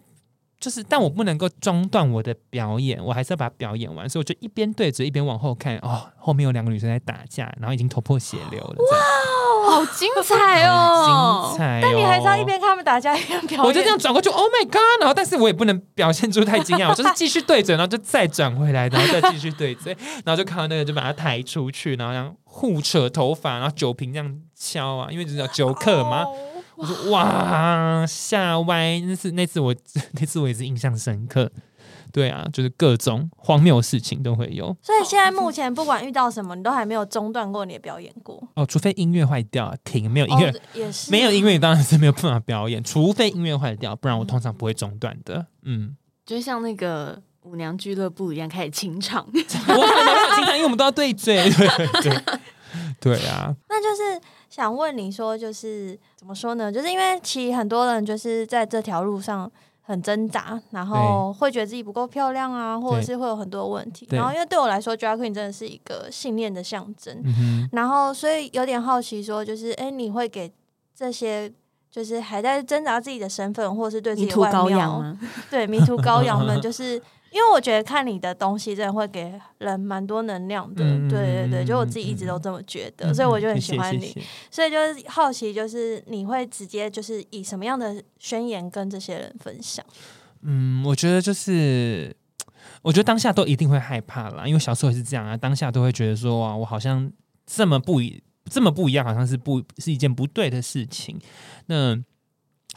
[0.58, 11.50] 就是，但我不能够中断我的表演，我还是要把它表演完，所以我就一边对着一边往后看，哦，后面有两个女生在打架，然后已经头破血流了，哇好精彩哦！
[11.52, 11.82] 精彩、哦！
[11.82, 12.46] 但你还是要一。
[12.46, 13.66] 边看他们打架一边表演。
[13.66, 15.00] 我就这样转过去，Oh my god！
[15.00, 26.22] 然后，但是我也不能表现出太惊讶，我就是继续对嘴，然后就再转回来，然后再继续对嘴，然后就看到那个就把他抬出去，然后这样互扯头发，然后酒瓶这样敲啊，因为就是有酒客嘛。
[26.22, 26.38] 哦
[26.76, 29.00] 我说哇，吓歪！
[29.02, 29.76] 那次那次我
[30.20, 31.52] 那次我也是印象深刻。
[32.12, 38.42] 对啊，就是各种荒谬的事情都会有所以现在目前不管遇到什么，你都还没有中断过你的表演过。
[38.56, 45.46] 哦，除非音乐坏掉停，没有音乐、哦、也是没有音乐，你当然是没有办法表演，除非音乐坏掉，不然我通常不会中断的。
[45.64, 49.28] 嗯，就像那个舞娘俱乐部一样，开始清场。
[49.28, 51.68] 我可能没有经常，因为我们都要对嘴， 对
[52.02, 52.22] 对
[53.02, 54.22] 对啊，那就是
[54.56, 56.72] 想问你说，就是怎么说呢？
[56.72, 59.52] 就是因为其实很多人就是在这条路上
[59.82, 64.08] 很挣扎，然后会觉得自己不够漂亮啊，或者是会有很多问题。
[64.12, 67.22] 然后因为对我来说，drag queen 真的是一个信念的象征。
[67.26, 70.50] 嗯，然后所以有点好奇，说就是哎，你会给
[70.96, 71.52] 这些
[71.92, 75.20] 就是还在挣扎自己的身份，或者是对自己的迷途羔外貌羊吗？
[75.52, 77.02] 对迷途羔羊们，就是
[77.36, 89.86] 因为我觉得看你的东西真的会给人蛮多能量的，嗯对对对，嗯就我自己一直都这么觉得，嗯所以我就很喜欢你，谢谢所以就是好奇，就是你会直接就是以什么样的宣言跟这些人分享？
[90.44, 92.16] 嗯，我觉得就是，
[92.82, 97.12] 我觉得当下都一定会害怕啦，因为小时候也是这样啊，当下都会觉得说哇，我好像
[97.46, 101.20] 这么不一这么不一样，好像是不是一件不对的事情。
[101.66, 102.02] 那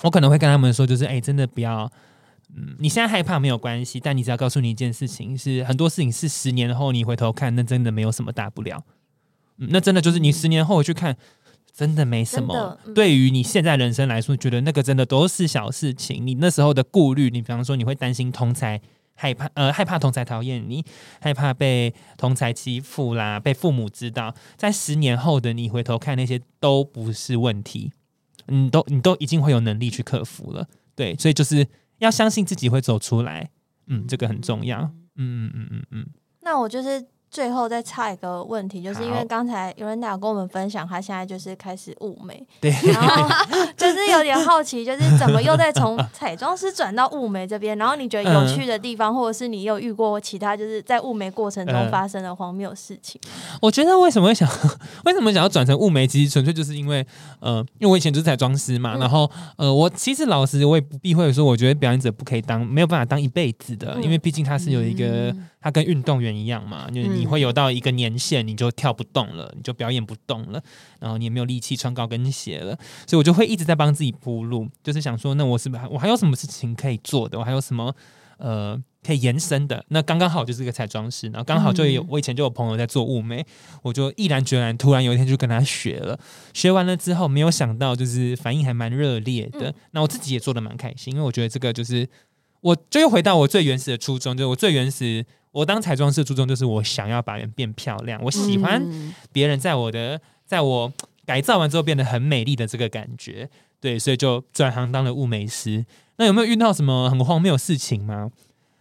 [0.02, 1.88] 我可能会跟他们说，就是哎、真的不要。
[2.55, 8.84] 嗯，你现在害怕没有关系，但你只要告诉你一件事情，是很多事情是十年后你回头看，那真的没有什么大不了。
[9.59, 11.16] 嗯，那真的就是你十年后回去看，
[11.72, 12.78] 真的没什么。
[12.84, 16.26] 嗯对于你现在人生来说，觉得那个真的都是小事情。
[16.26, 18.80] 你那时候的顾虑，你比方说你会担心同才
[19.14, 20.84] 害怕，呃，害怕同才讨厌你，
[21.20, 27.92] 害怕被同才欺负啦，被父母知道，在十年后的你回头看那些都不是问题，
[28.46, 30.66] 你都你都已经会有能力去克服了。
[30.94, 31.66] 对，所以就是
[31.99, 33.51] 要相信自己会走出来，
[33.86, 34.80] 嗯，这个很重要。
[35.16, 35.51] 嗯。
[35.51, 36.07] 嗯嗯嗯嗯，
[36.42, 43.29] 那我就是最后再差一个问题，就是因为刚才有人有跟我们分享，他现在就是开始雾眉，对，然后
[43.76, 47.76] 就是有点好奇，就是怎么又再从 彩妆师转到雾眉这边？
[47.76, 51.91] 然后你觉得有趣的地方，或者是你有遇过其他就是在雾眉过程中嗯。
[51.91, 53.20] 发生的荒谬事情？
[53.62, 54.49] 我觉得为什么会想，
[55.05, 57.05] 为什么想要转成雾眉，其实纯粹就是因为，
[57.41, 59.01] 呃，因为我以前就是彩妆师嘛，嗯。
[59.01, 64.03] 然后，呃，我其实老实我也不避讳说，我觉得表演者不可以当，没有办法当一辈子的，嗯。
[64.03, 65.49] 因为毕竟他是有一个，嗯。
[65.61, 70.62] 他跟运动员一样嘛，就是你嗯会有到一个年限，你就跳不动了，你就表演不动了，
[71.00, 77.38] 然后你也没有力气穿高跟鞋了，所以我就会一直在帮自己铺路，就是想说，那我是不是还我还有什么事情可以做的？
[77.38, 77.94] 我还有什么？
[78.38, 83.44] 呃，可以延伸的，那刚刚好就是一个彩妆师，然后刚好就有、嗯我以前就有朋友在做雾眉，
[83.82, 86.16] 我就毅然决然，突然有一天就跟他学了。
[86.54, 89.70] 学完了之后，没有想到就是反应还蛮热烈的。
[89.70, 92.08] 嗯那我自己也做的蛮开心，因为我觉得这个就是，
[92.60, 100.92] 我就又回到我最原始的初衷，就是我最原始，我当彩妆师的初衷就是我想要把人变漂亮，我喜欢嗯别人在我的在我
[101.24, 103.49] 改造完之后变得很美丽的这个感觉。
[103.80, 105.86] 对，所以就转行当了物美师。
[106.16, 108.30] 那有没有遇到什么很荒谬的事情吗？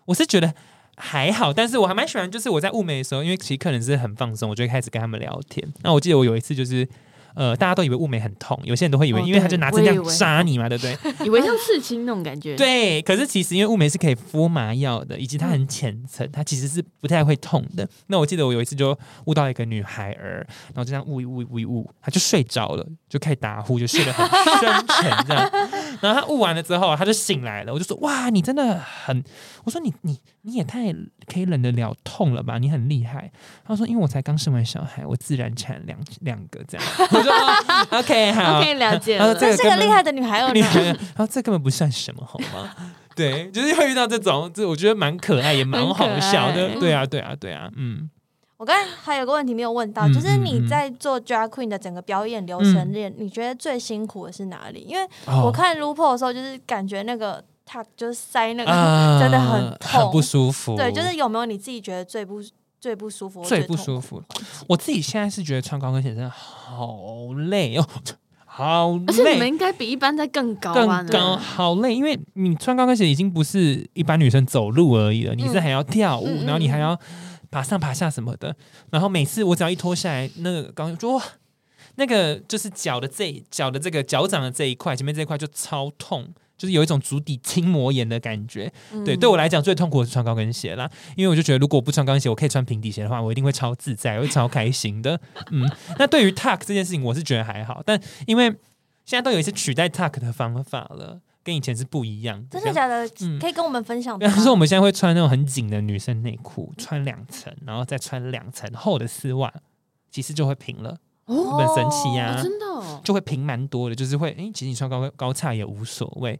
[0.05, 0.55] 我是觉得
[0.95, 5.71] 还好，但是我还蛮喜欢，就是我在物美的时候，因为其实客人是很放松，我就开始跟他们聊天。
[5.83, 6.87] 那我记得我有一次就是，
[7.37, 10.97] 呃，大家都以为雾眉很痛，有些人都会以为，哦因为他就拿针这样扎你嘛，对不对？
[11.23, 12.55] 以为像刺青那种感觉。
[12.57, 17.87] 对，可是其实因为雾眉是可以敷麻药的，以及它很浅层，它其实是不太会痛的。
[18.07, 24.25] 那我记得我有一次就雾到一个女孩儿，然后就这样雾一雾一雾一雾，她就睡着了，就开始打呼，就睡得很
[24.59, 25.51] 深沉这样。
[26.01, 29.23] 然后她雾完了之后，她就醒来了，我就说哇，你真的很，
[29.63, 30.93] 我说你你你也太
[31.25, 33.31] 可以忍得了痛了吧，你很厉害。
[33.65, 36.87] 他说因为我才刚生完小孩，我自然产两两个这样。
[37.11, 39.57] 我说、哦 OK 好 OK 了解她说了。
[39.57, 40.85] 这个厉害的女孩哦厉害，呢。
[40.85, 42.93] 然后这根本不算什么，好吗？
[43.15, 46.79] 对，就是会遇到这种，这我觉得蛮可爱，也蛮好笑的。
[46.79, 48.09] 对啊，对啊，对啊，嗯，
[48.57, 54.85] 我刚才还有个问题没有问到，嗯就是你在做 drag queen 的整个表演流程链，你觉得最辛苦的是哪里？
[54.87, 60.75] 因为哦我看 RuPaul 的时候，就是感觉那个 tuck 就是塞那个，啊真的很痛不舒服。
[60.77, 62.41] 对，就是有没有你自己觉得最不
[62.79, 64.23] 最不舒服、最不舒服？
[64.67, 67.85] 我自己现在是觉得穿高跟鞋真的好累哦，
[68.45, 69.47] 好累而且你们累。
[69.47, 76.97] 应该比一般在更高更啊，高，好累，因为你穿高跟鞋已经不是一般女生走路而已了，你是还要跳舞，然后你还要
[77.49, 78.55] 爬上爬下什么的，
[78.91, 81.23] 然后每次我只要一脱下来，那个高跟就哇，
[81.95, 86.27] 那个就是脚的这脚的这个脚掌的这一块，前面这一块就超痛，
[86.57, 88.71] 就是有一种足底筋膜炎的感觉。
[88.91, 95.19] 嗯对，对我来讲最痛苦的是穿高跟鞋啦，因为我就觉得如果我不穿高跟鞋，我可以穿平底鞋的话，我一定会超自在，我会超开心的。
[95.51, 98.49] 嗯，那对于 tuck 这件事情，我是觉得还好，但因为
[99.05, 102.59] 现在都有一些取代 tuck 的方法了，跟以前是不一样的。
[102.59, 103.09] 真的假的？
[103.21, 104.43] 嗯可以跟我们分享比方？
[104.43, 109.53] 说，我们现在会穿那种很紧的女生内裤，穿两层，然后再穿两层厚的丝袜，
[110.11, 110.97] 其实就会平了，
[111.27, 116.37] 哦，很神奇呀、哦真的哦，就会平蛮多的，就是会，诶，其实你穿高高叉也无所谓，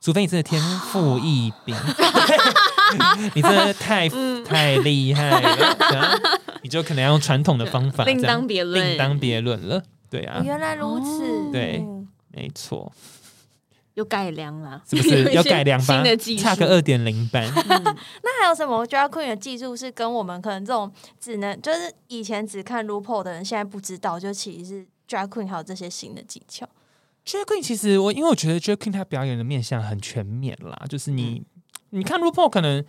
[0.00, 0.60] 除非你真的天
[0.90, 1.76] 赋异禀，
[3.34, 4.38] 你真的太嗯。
[4.44, 6.18] 太厉害了，
[6.62, 12.90] 你就可能要用传统的方法，另当别论，另当别论了，对啊，原来如此，哦对嗯没错，
[13.98, 15.24] 有改良啦，是不是？
[15.34, 16.36] 要改良吧新的技？
[16.36, 16.44] 术。
[16.44, 17.82] 差个二点零版，嗯
[18.22, 26.66] 那还有什么？Drag queen 的技术是跟我们可能这种只能就是以前只看 RuPaul 的人现在不知道，就其实是 drag queen 还有这些新的技巧。
[27.26, 31.42] Drag Queen 其实我因为我觉得 Drag Queen 他表演的面向很全面啦，就是你、
[31.90, 32.82] 你看 RuPaul 可能，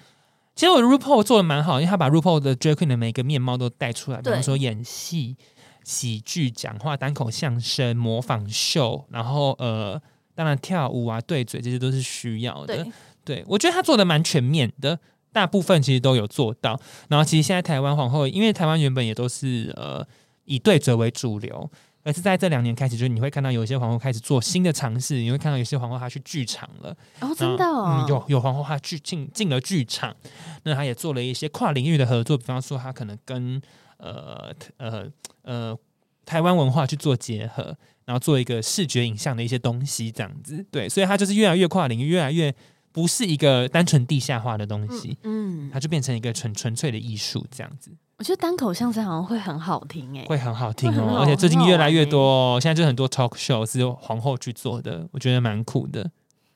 [0.55, 5.35] 其实我 RuPaul 做的蛮好，因为他把 RuPaul 的 Drag Queen 的每个面貌都带出来，比方说演戏、
[5.83, 10.01] 喜剧、讲话、单口相声、模仿秀，然后呃，
[10.39, 12.73] 当然跳舞啊、对嘴这些都是需要的。
[12.77, 12.91] 对，
[13.25, 14.97] 对我觉得他做的蛮全面的，
[15.33, 16.79] 大部分其实都有做到。
[17.09, 20.01] 然后其实现在台湾皇后，因为台湾原本也都是呃
[20.45, 21.69] 以对嘴为主流，
[22.03, 30.15] 而是在这两年开始，就是你会看到有一些皇后开始做新的尝试，你会看到有些皇后她去剧场了，哦，真的嗯，哦，有有皇后她去进进了剧场，
[30.63, 33.61] 那她也做了一些跨领域的合作，比方说她可能跟
[33.97, 35.05] 呃呃
[35.41, 35.77] 呃
[36.25, 37.75] 台湾文化去做结合，
[38.09, 42.51] 然后做一个视觉影像的一些东西，这样子，对，所以它就是越来越跨领域，越来越
[42.91, 47.91] 不是一个单纯地下化的东西，嗯，它就变成一个纯纯粹的艺术，这样子。
[48.17, 56.09] 我觉得单口相声好像会很好听哎，会很好听哦，而且最近越来越多、哦，现在就很多 talk show 是由皇后去做的，我觉得蛮酷的。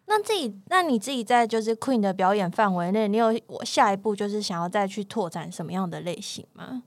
[0.07, 6.81] 那自己，那你自己在就是 Queen 的表演范围内，你有我下一步就是想要再去拓展什么样的类型吗？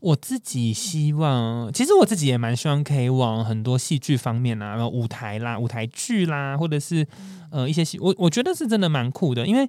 [0.00, 7.06] 我自己希望，其实我自己也蛮希望可以往很多戏剧方面啊，然后舞台啦、舞台剧啦，或者是
[7.50, 9.68] 呃一些戏，我我觉得是真的蛮酷的，因为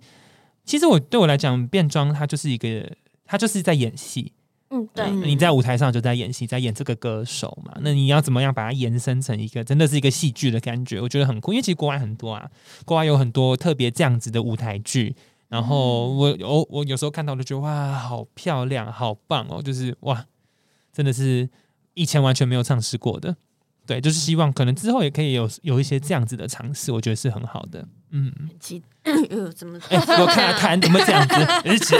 [0.63, 2.89] 其实我对我来讲，变装它就是一个，
[3.25, 4.31] 它就是在演戏，
[4.69, 11.01] 嗯，对，嗯你在舞台上就在演戏，在演这个歌手嘛，那你要怎么样把它延伸成一个真的是一个戏剧的感觉？
[11.01, 12.49] 我觉得很酷，因为其实国外很多啊，
[12.85, 15.15] 国外有很多特别这样子的舞台剧。
[15.51, 19.61] 然后我我我有时候看到就觉得哇，好漂亮，好棒哦！
[19.61, 20.25] 就是哇，
[20.93, 21.49] 真的是
[21.93, 23.35] 以前完全没有尝试过的。
[23.85, 27.85] 对，就是希望可能之后也可以有有一些这样子的尝试，我觉得是很好的。
[28.11, 31.33] 嗯，很期， 呃，怎么哎、我看他弹怎么这样子，
[31.65, 31.99] 而且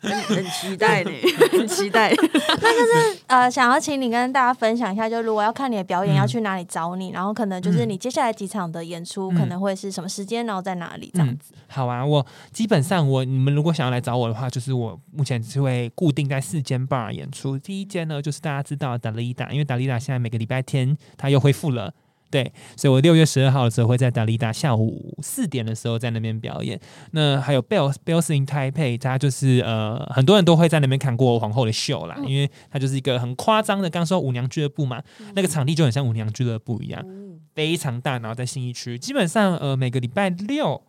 [0.00, 1.10] 很很期待呢？
[1.52, 2.12] 很期待。
[2.14, 11.54] 那就是呃，想要请你跟大家分享一下，就如果要看你的表演，嗯要去哪里找你，然后可能就是嗯你接下来几场的演出嗯可能会是什么时间，然后在哪里这样子。
[11.68, 17.56] 好啊，我基本上我你们如果想要来找我的话，就是我目前是会固定在四间 bar 演出。
[17.58, 21.94] 第一间呢，就是大家知道的达利达，因为达利达现在每个礼拜天他又恢复了。
[22.30, 26.78] 对，所以我六月十二号的时候会在达利达下午四点的时候在那边表演。
[27.12, 35.02] 那还有 Bells Bells in Taipei，它就是呃很多人都会在那边看过皇后的秀啦，因为它就是一个很夸张的，刚说舞娘俱乐部嘛，
[35.34, 37.04] 那个场地就很像舞娘俱乐部一样。
[37.54, 40.80] 非常大，然后在信义区，基本上呃每个礼拜六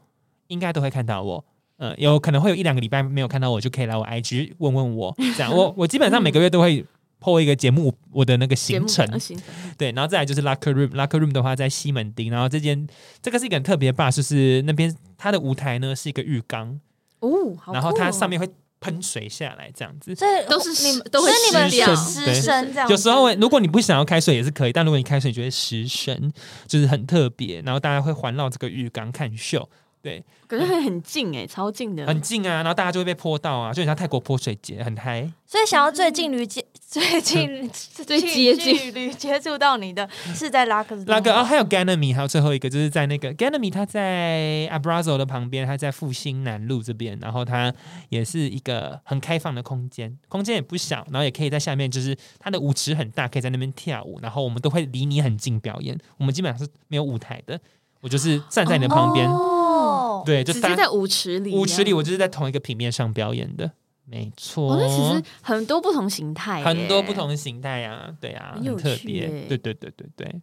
[0.49, 1.45] 应该都会看到我。
[1.77, 5.15] 呃，有可能会有一两个礼拜没有看到我，就可以来我 IG 问问我。
[5.17, 6.85] 这样，我我基本上每个月都会
[7.19, 9.45] po 一个节目我的那个行程，呃行程。
[9.77, 12.87] 对，然后再来就是 Locker Room，Locker Room 的话在西门町，然后这间
[13.21, 16.79] 这个是一个很特别的 bar，就是那边它的舞台呢是一个浴缸，
[17.19, 18.49] 哦，好然后它上面会
[18.79, 20.15] 喷水下来这样子。
[20.15, 22.33] 所以都是你们都会所以你们湿掉湿对。
[22.33, 22.93] 身这样子。
[22.93, 26.31] 有时候会如果你不想要开水也是可以，但如果你开水，你觉得湿身
[26.67, 29.67] 就是很特别，然后大家会环绕这个浴缸看秀，
[30.01, 35.29] 对，可是会很近哎，超近的，很近啊，然后大家就会被泼到啊，就很像泰国泼水节，很嗨。
[35.45, 38.75] 所以想要最近离接 最近 最接近。
[38.75, 47.71] 距离接触到你的 是在拉克斯拉克啊，还有 Ganami，还有最后一个就是在那个 Ganami，他在 Abrazo 的旁边，他在复兴南路这边，然后它
[48.09, 57.59] 也是一个很开放的空间，空间也不小，然后也可以在下面，就是它的舞池很大，可以在那边跳舞，然后我们都会离你很近表演，我们基本上是没有舞台的，
[58.01, 63.71] 我就是站在你的旁边，哦，对，就大直接在舞池里，舞池里，我就是在同一个平面上表演的，
[64.09, 64.73] 没错。
[64.73, 70.41] 哦，那其实很多不同形态，很多不同的形态呀，对啊，很特别，对对对对对。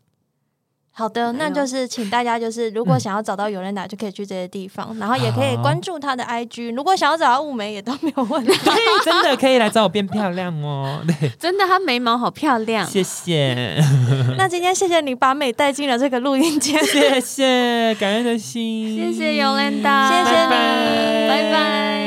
[0.98, 6.74] 好的，那就是请大家就是如果想要找到尤莲达，就可以去这些地方，然后也可以关注他的 IG。
[6.74, 8.50] 如果想要找到雾眉，也都没有问题。
[9.04, 11.04] 真的可以来找我变漂亮哦。
[11.06, 13.78] 对，真的，她眉毛好漂亮，谢谢，
[14.38, 22.05] 那今天谢谢你把美带进了这个录音间，谢谢，感恩的心，谢谢尤兰达，谢谢你拜拜。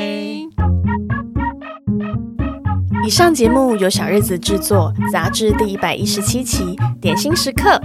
[3.10, 7.82] 以上节目由小日子制作，杂志第一百一十七期，点心时刻。